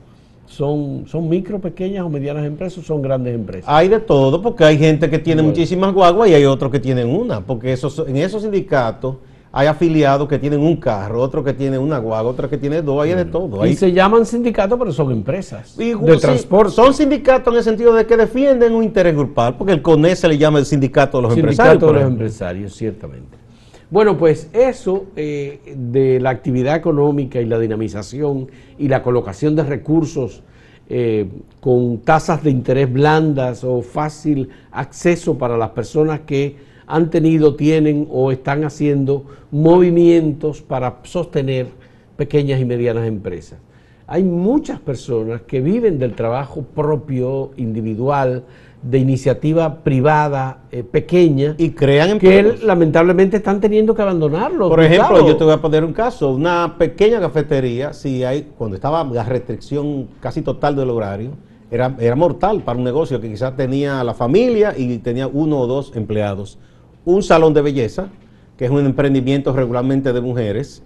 son, 0.48 1.06
son 1.08 1.30
micro, 1.30 1.60
pequeñas 1.60 2.04
o 2.04 2.10
medianas 2.10 2.46
empresas, 2.46 2.84
son 2.86 3.02
grandes 3.02 3.34
empresas. 3.34 3.66
Hay 3.68 3.88
de 3.88 4.00
todo, 4.02 4.42
porque 4.42 4.66
hay 4.66 4.78
gente 4.78 5.10
que 5.10 5.20
tiene 5.20 5.42
muchísimas 5.42 5.94
guaguas 5.94 6.30
y 6.30 6.34
hay 6.34 6.44
otros 6.44 6.72
que 6.72 6.80
tienen 6.80 7.08
una, 7.08 7.40
porque 7.40 7.72
esos, 7.72 8.04
en 8.06 8.18
esos 8.18 8.42
sindicatos 8.42 9.16
hay 9.58 9.68
afiliados 9.68 10.28
que 10.28 10.38
tienen 10.38 10.60
un 10.60 10.76
carro, 10.76 11.22
otros 11.22 11.46
que 11.46 11.54
tienen 11.54 11.80
una 11.80 11.98
guagua, 11.98 12.30
otros 12.30 12.50
que 12.50 12.58
tienen 12.58 12.84
dos, 12.84 13.02
hay 13.02 13.14
de 13.14 13.24
todo. 13.24 13.66
Y 13.66 13.74
se 13.74 13.94
llaman 13.94 14.26
sindicatos, 14.26 14.78
pero 14.78 14.92
son 14.92 15.14
empresas 15.14 15.78
de 15.78 16.18
transporte. 16.20 16.74
Son 16.74 16.94
sindicatos 16.94 17.54
en 17.54 17.60
el 17.60 17.64
sentido 17.64 17.94
de 17.94 18.06
que 18.06 18.18
defienden 18.18 18.74
un 18.74 18.84
interés 18.84 19.16
grupal, 19.16 19.56
porque 19.56 19.72
el 19.72 19.82
CONE 19.82 20.14
se 20.18 20.28
le 20.28 20.38
llama 20.38 20.60
el 20.60 20.66
sindicato 20.66 21.20
de 21.20 21.24
los 21.24 21.38
empresarios. 21.38 21.72
Sindicato 21.72 21.94
de 21.94 22.00
los 22.02 22.12
empresarios, 22.12 22.76
ciertamente. 22.76 23.38
Bueno, 23.90 24.18
pues 24.18 24.50
eso 24.52 25.06
eh, 25.16 25.62
de 25.78 26.20
la 26.20 26.32
actividad 26.32 26.76
económica 26.76 27.40
y 27.40 27.46
la 27.46 27.58
dinamización 27.58 28.50
y 28.78 28.90
la 28.90 29.02
colocación 29.02 29.56
de 29.56 29.64
recursos 29.64 30.44
eh, 30.90 31.30
con 31.62 32.00
tasas 32.00 32.44
de 32.44 32.52
interés 32.52 32.92
blandas 32.92 33.64
o 33.64 33.82
fácil 33.82 34.50
acceso 34.74 35.38
para 35.38 35.56
las 35.56 35.70
personas 35.70 36.20
que 36.26 36.75
han 36.88 37.10
tenido, 37.10 37.56
tienen 37.56 38.08
o 38.12 38.32
están 38.32 38.64
haciendo 38.64 39.26
movimientos 39.52 40.62
para 40.62 41.00
sostener 41.04 41.68
pequeñas 42.18 42.60
y 42.60 42.66
medianas 42.66 43.08
empresas. 43.08 43.60
Hay 44.08 44.24
muchas 44.24 44.80
personas 44.80 45.42
que 45.42 45.62
viven 45.62 45.98
del 45.98 46.14
trabajo 46.14 46.62
propio, 46.62 47.52
individual, 47.58 48.44
de 48.84 49.00
iniciativa 49.00 49.80
privada 49.84 50.60
eh, 50.72 50.84
pequeña 50.84 51.56
y 51.58 51.72
crean 51.72 52.20
que 52.20 52.60
lamentablemente 52.64 53.38
están 53.38 53.60
teniendo 53.60 53.96
que 53.96 54.04
abandonarlo. 54.04 54.70
Por 54.70 54.84
ejemplo, 54.84 55.28
yo 55.28 55.36
te 55.36 55.44
voy 55.44 55.54
a 55.54 55.62
poner 55.62 55.84
un 55.84 55.92
caso, 55.94 56.30
una 56.30 56.76
pequeña 56.78 57.20
cafetería, 57.20 57.94
si 57.94 58.24
hay 58.24 58.52
cuando 58.56 58.76
estaba 58.76 59.04
la 59.04 59.24
restricción 59.24 60.10
casi 60.20 60.44
total 60.44 60.76
del 60.76 60.92
horario, 60.92 61.32
era, 61.72 61.96
era 62.00 62.16
mortal 62.16 62.62
para 62.62 62.78
un 62.78 62.86
negocio 62.86 63.20
que 63.20 63.28
quizás 63.28 63.56
tenía 63.56 64.04
la 64.04 64.14
familia 64.14 64.76
y 64.78 65.00
tenía 65.00 65.26
uno 65.26 65.62
o 65.62 65.68
dos 65.68 65.92
empleados 65.96 66.60
un 67.06 67.24
salón 67.24 67.54
de 67.54 67.62
belleza, 67.62 68.08
que 68.58 68.66
es 68.66 68.72
un 68.72 68.86
emprendimiento 68.86 69.54
regularmente 69.54 70.12
de 70.12 70.22
mujeres. 70.22 70.84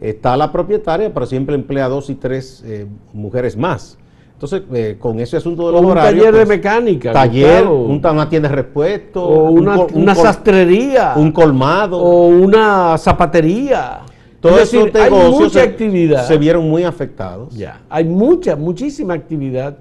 Está 0.00 0.36
la 0.36 0.52
propietaria, 0.52 1.12
pero 1.12 1.26
siempre 1.26 1.54
emplea 1.54 1.88
dos 1.88 2.10
y 2.10 2.14
tres 2.14 2.62
eh, 2.66 2.86
mujeres 3.12 3.56
más. 3.56 3.98
Entonces, 4.34 4.62
eh, 4.74 4.96
con 4.98 5.20
ese 5.20 5.36
asunto 5.36 5.66
de 5.66 5.72
los 5.72 5.82
un 5.82 5.94
taller 5.94 6.24
de 6.24 6.30
pues, 6.32 6.48
mecánica. 6.48 7.12
Taller, 7.12 7.64
una 7.64 8.28
tienda 8.28 8.48
de 8.48 8.56
repuesto. 8.56 9.22
O 9.24 9.50
una, 9.52 10.14
sastrería. 10.16 11.12
Un 11.14 11.30
colmado. 11.30 11.98
O 11.98 12.26
una 12.26 12.98
zapatería. 12.98 14.00
Todos 14.40 14.62
esos 14.62 14.92
negocios 14.92 15.56
actividad. 15.56 16.26
se 16.26 16.36
vieron 16.36 16.68
muy 16.68 16.82
afectados. 16.82 17.54
Ya, 17.54 17.82
hay 17.88 18.02
mucha, 18.02 18.56
muchísima 18.56 19.14
actividad 19.14 19.78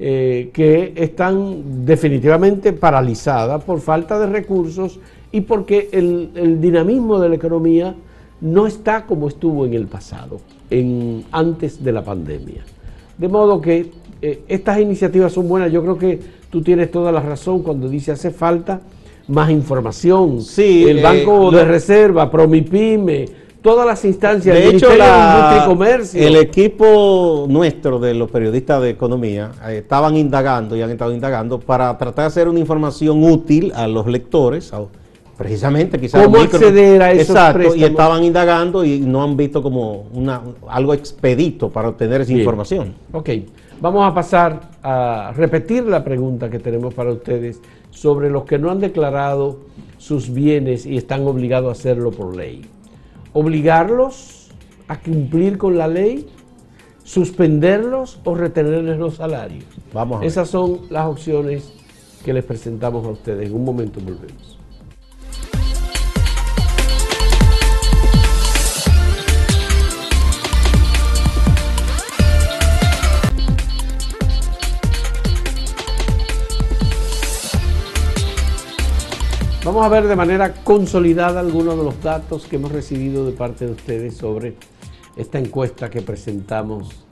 eh, 0.00 0.50
que 0.52 0.92
están 0.96 1.84
definitivamente 1.84 2.72
paralizadas 2.72 3.62
por 3.62 3.80
falta 3.80 4.18
de 4.18 4.26
recursos 4.26 4.98
y 5.32 5.42
porque 5.42 5.88
el, 5.92 6.60
dinamismo 6.60 7.18
de 7.20 7.28
la 7.28 7.34
economía 7.34 7.94
no 8.40 8.66
está 8.66 9.06
como 9.06 9.28
estuvo 9.28 9.66
en 9.66 9.74
el 9.74 9.86
pasado, 9.86 10.40
en, 10.70 11.24
antes 11.30 11.82
de 11.82 11.92
la 11.92 12.02
pandemia. 12.02 12.64
De 13.18 13.28
modo 13.28 13.60
que 13.60 13.90
eh, 14.22 14.42
estas 14.48 14.80
iniciativas 14.80 15.32
son 15.32 15.48
buenas. 15.48 15.70
Yo 15.72 15.82
creo 15.82 15.98
que 15.98 16.20
tú 16.50 16.62
tienes 16.62 16.90
toda 16.90 17.12
la 17.12 17.20
razón 17.20 17.62
cuando 17.62 17.88
dice 17.88 18.12
hace 18.12 18.30
falta 18.30 18.80
más 19.28 19.50
información. 19.50 20.42
Sí, 20.42 20.84
el 20.88 21.02
Banco 21.02 21.52
eh, 21.52 21.56
de 21.56 21.64
Reserva, 21.64 22.30
Promipyme, 22.30 23.26
todas 23.62 23.86
las 23.86 24.04
instancias, 24.04 24.54
de 24.54 24.68
hecho, 24.68 24.94
la, 24.96 25.64
Comercio. 25.66 26.26
El 26.26 26.36
equipo 26.36 27.46
nuestro 27.48 27.98
de 27.98 28.14
los 28.14 28.30
periodistas 28.30 28.82
de 28.82 28.90
economía 28.90 29.52
eh, 29.68 29.78
estaban 29.78 30.16
indagando 30.16 30.76
y 30.76 30.82
han 30.82 30.90
estado 30.90 31.12
indagando 31.12 31.60
para 31.60 31.96
tratar 31.96 32.24
de 32.24 32.26
hacer 32.26 32.48
una 32.48 32.58
información 32.58 33.22
útil 33.22 33.72
a 33.74 33.86
los 33.86 34.06
lectores, 34.06 34.72
precisamente 35.40 35.98
quizás 35.98 36.22
cómo 36.22 36.36
acceder 36.36 37.00
a 37.00 37.12
esos 37.12 37.30
exacto 37.30 37.74
y 37.74 37.82
estaban 37.82 38.22
indagando 38.22 38.84
y 38.84 39.00
no 39.00 39.22
han 39.22 39.38
visto 39.38 39.62
como 39.62 40.04
una 40.12 40.42
algo 40.68 40.92
expedito 40.92 41.70
para 41.70 41.88
obtener 41.88 42.20
esa 42.20 42.34
información. 42.34 42.92
Ok 43.10 43.30
vamos 43.80 44.06
a 44.06 44.12
pasar 44.12 44.60
a 44.82 45.32
repetir 45.34 45.84
la 45.84 46.04
pregunta 46.04 46.50
que 46.50 46.58
tenemos 46.58 46.92
para 46.92 47.10
ustedes 47.10 47.58
sobre 47.88 48.28
los 48.28 48.44
que 48.44 48.58
no 48.58 48.70
han 48.70 48.80
declarado 48.80 49.60
sus 49.96 50.30
bienes 50.30 50.84
y 50.84 50.98
están 50.98 51.26
obligados 51.26 51.70
a 51.70 51.72
hacerlo 51.72 52.10
por 52.10 52.36
ley. 52.36 52.66
Obligarlos 53.32 54.50
a 54.88 55.00
cumplir 55.00 55.56
con 55.56 55.78
la 55.78 55.88
ley 55.88 56.28
suspenderlos 57.02 58.20
o 58.24 58.34
retenerles 58.34 58.98
los 58.98 59.14
salarios 59.14 59.64
vamos 59.94 60.22
esas 60.22 60.50
son 60.50 60.80
las 60.90 61.06
opciones 61.06 61.72
que 62.24 62.34
les 62.34 62.44
presentamos 62.44 63.06
a 63.06 63.08
ustedes. 63.08 63.48
En 63.48 63.56
un 63.56 63.64
momento 63.64 64.00
volvemos 64.00 64.59
Vamos 79.62 79.84
a 79.84 79.90
ver 79.90 80.08
de 80.08 80.16
manera 80.16 80.54
consolidada 80.64 81.38
algunos 81.38 81.76
de 81.76 81.84
los 81.84 82.02
datos 82.02 82.46
que 82.46 82.56
hemos 82.56 82.72
recibido 82.72 83.26
de 83.26 83.32
parte 83.32 83.66
de 83.66 83.72
ustedes 83.72 84.16
sobre 84.16 84.54
esta 85.16 85.38
encuesta 85.38 85.90
que 85.90 86.00
presentamos 86.00 87.04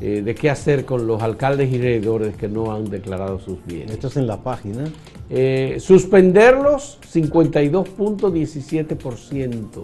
eh, 0.00 0.20
de 0.20 0.34
qué 0.34 0.50
hacer 0.50 0.84
con 0.84 1.06
los 1.06 1.22
alcaldes 1.22 1.72
y 1.72 1.78
regidores 1.78 2.36
que 2.36 2.48
no 2.48 2.72
han 2.72 2.90
declarado 2.90 3.38
sus 3.38 3.64
bienes. 3.64 3.92
Esto 3.92 4.08
es 4.08 4.16
en 4.16 4.26
la 4.26 4.42
página. 4.42 4.82
Eh, 5.30 5.76
suspenderlos, 5.78 6.98
52.17%. 7.12 9.82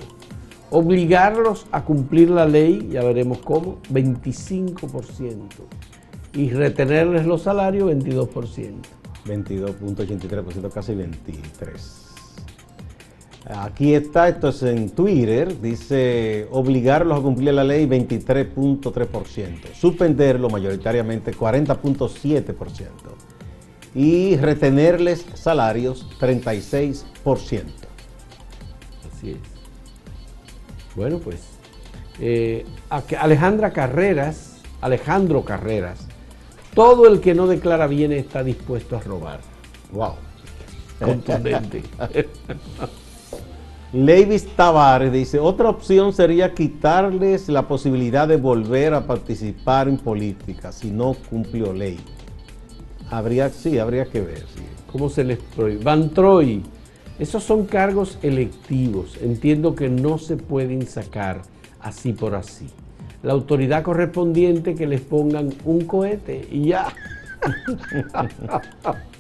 Obligarlos 0.71 1.67
a 1.71 1.85
cumplir 1.85 2.31
la 2.31 2.47
ley, 2.47 2.89
ya 2.91 3.05
veremos 3.05 3.39
cómo, 3.39 3.79
25%. 3.93 5.37
Y 6.35 6.51
retenerles 6.51 7.27
los 7.27 7.43
salarios, 7.43 7.89
22%. 7.89 8.73
22.83%, 9.25 10.73
casi 10.73 10.95
23%. 10.95 12.08
Aquí 13.47 13.95
está, 13.95 14.29
esto 14.29 14.49
es 14.49 14.63
en 14.63 14.91
Twitter, 14.91 15.61
dice 15.61 16.47
obligarlos 16.51 17.19
a 17.19 17.23
cumplir 17.23 17.55
la 17.55 17.65
ley 17.65 17.87
23.3%, 17.87 19.73
suspenderlo 19.75 20.51
mayoritariamente 20.51 21.33
40.7% 21.33 22.89
y 23.95 24.37
retenerles 24.37 25.25
salarios 25.35 26.07
36%. 26.21 27.05
Así 29.11 29.31
es. 29.31 29.39
Bueno, 30.95 31.19
pues 31.19 31.41
eh, 32.21 32.67
Alejandra 33.19 33.73
Carreras, 33.73 34.61
Alejandro 34.81 35.45
Carreras, 35.45 36.07
todo 36.75 37.07
el 37.07 37.21
que 37.21 37.35
no 37.35 37.47
declara 37.47 37.87
bien 37.87 38.13
está 38.13 38.45
dispuesto 38.45 38.97
a 38.97 39.01
robar. 39.01 39.41
Wow. 39.93 40.17
Contundente. 41.01 41.83
Levis 43.93 44.47
Tavares 44.55 45.11
dice, 45.11 45.39
otra 45.39 45.71
opción 45.71 46.13
sería 46.13 46.53
quitarles 46.53 47.49
la 47.49 47.67
posibilidad 47.67 48.29
de 48.29 48.37
volver 48.37 48.93
a 48.93 49.07
participar 49.07 49.89
en 49.89 49.97
política 49.97 50.73
si 50.73 50.91
no 50.91 51.17
cumplió 51.31 51.73
ley. 51.73 51.99
Habría, 53.11 53.49
sí, 53.49 53.79
habría 53.79 54.05
que 54.05 54.21
ver. 54.21 54.45
¿Cómo 54.93 55.09
se 55.09 55.25
les 55.25 55.39
prohíbe? 55.39 55.83
Van 55.83 56.11
Troy, 56.11 56.63
esos 57.19 57.43
son 57.43 57.65
cargos 57.65 58.19
electivos. 58.21 59.17
Entiendo 59.23 59.75
que 59.75 59.89
no 59.89 60.19
se 60.19 60.37
pueden 60.37 60.87
sacar 60.87 61.41
así 61.81 62.13
por 62.13 62.35
así. 62.35 62.67
La 63.23 63.33
autoridad 63.33 63.83
correspondiente 63.83 64.75
que 64.75 64.87
les 64.87 65.01
pongan 65.01 65.55
un 65.65 65.87
cohete 65.87 66.47
y 66.51 66.67
ya. 66.69 66.93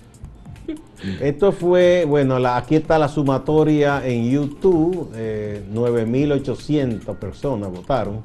Esto 1.20 1.52
fue, 1.52 2.04
bueno, 2.06 2.36
aquí 2.48 2.74
está 2.76 2.98
la 2.98 3.08
sumatoria 3.08 4.04
en 4.04 4.30
YouTube, 4.30 5.10
9.800 5.12 7.10
eh, 7.10 7.14
personas 7.14 7.70
votaron. 7.70 8.22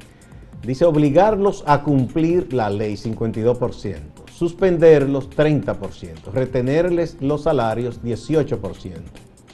Dice 0.64 0.86
obligarlos 0.86 1.64
a 1.68 1.84
cumplir 1.84 2.54
la 2.54 2.70
ley, 2.70 2.94
52%, 2.94 3.98
suspenderlos, 4.32 5.30
30%, 5.30 6.32
retenerles 6.34 7.18
los 7.20 7.44
salarios, 7.44 8.02
18%. 8.02 8.60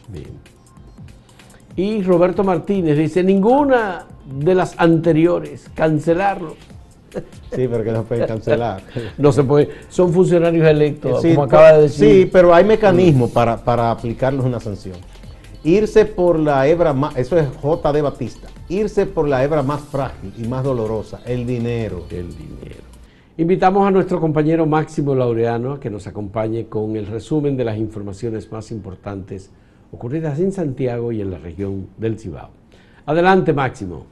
Bien. 0.08 0.40
Y 1.76 2.04
Roberto 2.04 2.44
Martínez 2.44 2.98
dice, 2.98 3.24
ninguna 3.24 4.06
de 4.26 4.56
las 4.56 4.80
anteriores, 4.80 5.70
cancelarlos. 5.74 6.58
Sí, 7.12 7.68
pero 7.68 7.84
que 7.84 7.92
no 7.92 8.04
pueden 8.04 8.28
cancelar. 8.28 8.82
no 9.18 9.32
se 9.32 9.44
puede, 9.44 9.70
son 9.90 10.14
funcionarios 10.14 10.68
electos, 10.68 11.22
como 11.22 11.44
acaba 11.44 11.74
de 11.74 11.82
decir. 11.84 12.24
Sí, 12.24 12.30
pero 12.32 12.54
hay 12.54 12.64
mecanismos 12.64 13.32
para, 13.32 13.58
para 13.58 13.92
aplicarles 13.92 14.46
una 14.46 14.60
sanción. 14.60 14.98
Irse 15.64 16.06
por 16.06 16.40
la 16.40 16.68
hebra 16.68 16.94
más, 16.94 17.18
eso 17.18 17.38
es 17.38 17.48
J. 17.62 17.92
de 17.92 18.02
Batista, 18.02 18.48
irse 18.70 19.06
por 19.06 19.28
la 19.28 19.44
hebra 19.44 19.62
más 19.62 19.82
frágil 19.82 20.34
y 20.38 20.48
más 20.48 20.64
dolorosa, 20.64 21.20
el 21.26 21.46
dinero. 21.46 22.06
El 22.10 22.30
dinero. 22.30 22.90
Invitamos 23.40 23.88
a 23.88 23.92
nuestro 23.92 24.20
compañero 24.20 24.66
Máximo 24.66 25.16
Laureano 25.16 25.74
a 25.74 25.80
que 25.80 25.90
nos 25.90 26.08
acompañe 26.08 26.68
con 26.68 26.98
el 26.98 27.08
resumen 27.08 27.56
de 27.56 27.64
las 27.64 27.78
informaciones 27.78 28.52
más 28.52 28.70
importantes 28.70 29.50
ocurridas 29.92 30.40
en 30.40 30.52
Santiago 30.52 31.12
y 31.12 31.22
en 31.22 31.32
la 31.32 31.38
región 31.38 31.88
del 31.98 32.20
Cibao. 32.20 32.50
Adelante, 33.06 33.54
Máximo. 33.54 34.06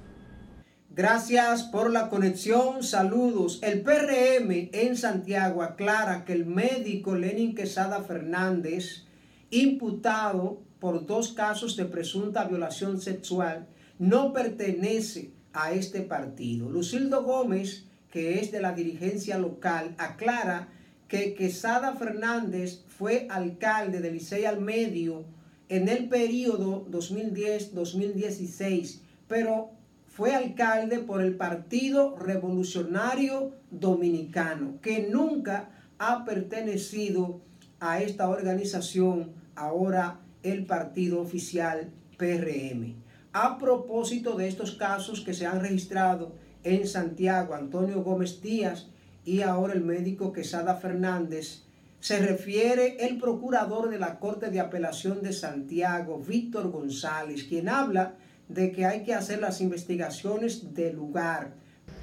Gracias 0.97 1.61
por 1.61 1.91
la 1.91 2.09
conexión, 2.09 2.81
saludos. 2.81 3.59
El 3.61 3.81
PRM 3.81 4.71
en 4.73 4.97
Santiago 4.97 5.61
aclara 5.61 6.25
que 6.25 6.33
el 6.33 6.47
médico 6.47 7.13
Lenin 7.13 7.53
Quesada 7.53 8.01
Fernández, 8.01 9.03
imputado 9.51 10.59
por 10.79 11.05
dos 11.05 11.33
casos 11.33 11.77
de 11.77 11.85
presunta 11.85 12.45
violación 12.45 12.99
sexual, 12.99 13.67
no 13.99 14.33
pertenece 14.33 15.29
a 15.53 15.71
este 15.71 16.01
partido. 16.01 16.67
Lucildo 16.67 17.21
Gómez, 17.21 17.85
que 18.09 18.39
es 18.39 18.51
de 18.51 18.59
la 18.59 18.71
dirigencia 18.71 19.37
local, 19.37 19.93
aclara 19.99 20.69
que 21.07 21.35
Quesada 21.35 21.93
Fernández 21.93 22.81
fue 22.87 23.27
alcalde 23.29 24.01
de 24.01 24.13
Licey 24.13 24.45
al 24.45 24.61
Medio 24.61 25.25
en 25.69 25.89
el 25.89 26.09
periodo 26.09 26.87
2010-2016, 26.89 29.01
pero 29.27 29.76
fue 30.17 30.33
alcalde 30.33 30.97
por 30.97 31.21
el 31.21 31.35
Partido 31.35 32.17
Revolucionario 32.17 33.51
Dominicano, 33.69 34.81
que 34.81 35.07
nunca 35.11 35.69
ha 35.99 36.25
pertenecido 36.25 37.41
a 37.79 38.01
esta 38.01 38.27
organización, 38.27 39.33
ahora 39.53 40.21
el 40.41 40.65
partido 40.65 41.21
oficial 41.21 41.91
PRM. 42.17 42.95
A 43.31 43.59
propósito 43.59 44.35
de 44.35 44.47
estos 44.47 44.71
casos 44.71 45.21
que 45.21 45.35
se 45.35 45.45
han 45.45 45.61
registrado 45.61 46.33
en 46.63 46.87
Santiago, 46.87 47.53
Antonio 47.53 48.01
Gómez 48.01 48.41
Díaz 48.41 48.87
y 49.23 49.43
ahora 49.43 49.73
el 49.73 49.83
médico 49.83 50.33
Quesada 50.33 50.77
Fernández, 50.77 51.61
se 51.99 52.17
refiere 52.17 53.05
el 53.05 53.19
procurador 53.19 53.91
de 53.91 53.99
la 53.99 54.17
Corte 54.17 54.49
de 54.49 54.61
Apelación 54.61 55.21
de 55.21 55.31
Santiago, 55.31 56.17
Víctor 56.17 56.71
González, 56.71 57.43
quien 57.43 57.69
habla 57.69 58.15
de 58.49 58.71
que 58.71 58.85
hay 58.85 59.03
que 59.03 59.13
hacer 59.13 59.39
las 59.39 59.61
investigaciones 59.61 60.73
de 60.73 60.93
lugar. 60.93 61.55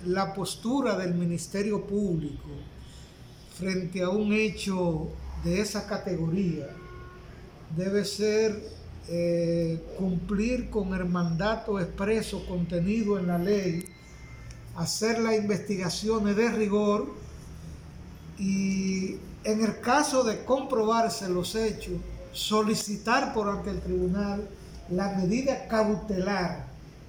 La 0.05 0.35
postura 0.35 0.97
del 0.99 1.15
Ministerio 1.15 1.87
Público 1.87 2.51
frente 3.59 4.03
a 4.03 4.11
un 4.11 4.33
hecho 4.33 5.09
de 5.45 5.61
esa 5.61 5.87
categoría 5.87 6.69
debe 7.77 8.05
ser 8.05 8.63
eh, 9.09 9.83
cumplir 9.99 10.71
con 10.71 10.95
el 10.95 11.05
mandato 11.05 11.79
expreso 11.81 12.45
contenido 12.47 13.19
en 13.19 13.27
la 13.27 13.39
ley, 13.39 13.85
hacer 14.77 15.21
las 15.21 15.37
investigaciones 15.37 16.37
de 16.37 16.51
rigor 16.51 17.15
y 18.39 19.17
en 19.45 19.63
el 19.63 19.81
caso 19.81 20.25
de 20.25 20.45
comprobarse 20.45 21.29
los 21.29 21.55
hechos, 21.55 21.95
solicitar 22.33 23.33
por 23.33 23.49
ante 23.49 23.71
el 23.71 23.81
tribunal 23.81 24.49
la 24.91 25.13
medida 25.15 25.67
cautelar 25.69 26.67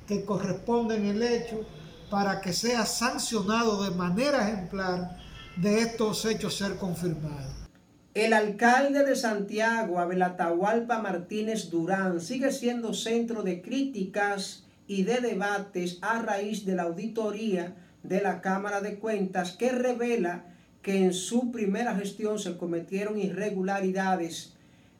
que 0.08 0.24
corresponde 0.24 0.96
en 0.96 1.06
el 1.06 1.24
hecho 1.24 1.66
para 2.10 2.42
que 2.42 2.54
sea 2.54 2.86
sancionado 2.86 3.84
de 3.84 3.96
manera 3.96 4.48
ejemplar 4.48 5.18
de 5.58 5.80
estos 5.80 6.26
hechos 6.26 6.58
ser 6.58 6.76
confirmados. 6.78 7.66
El 8.14 8.32
alcalde 8.32 9.04
de 9.04 9.16
Santiago, 9.16 10.00
Abel 10.00 10.22
Atahualpa 10.22 11.00
Martínez 11.02 11.70
Durán, 11.70 12.22
sigue 12.22 12.52
siendo 12.52 12.94
centro 12.94 13.44
de 13.44 13.62
críticas 13.62 14.64
y 14.88 15.04
de 15.04 15.20
debates 15.20 15.98
a 16.02 16.22
raíz 16.22 16.66
de 16.66 16.76
la 16.76 16.84
auditoría 16.84 17.76
de 18.04 18.22
la 18.22 18.40
Cámara 18.42 18.82
de 18.82 19.00
Cuentas 19.00 19.52
que 19.52 19.72
revela 19.72 20.46
que 20.82 21.04
en 21.04 21.14
su 21.14 21.52
primera 21.52 21.96
gestión 21.96 22.40
se 22.40 22.58
cometieron 22.58 23.20
irregularidades 23.20 24.55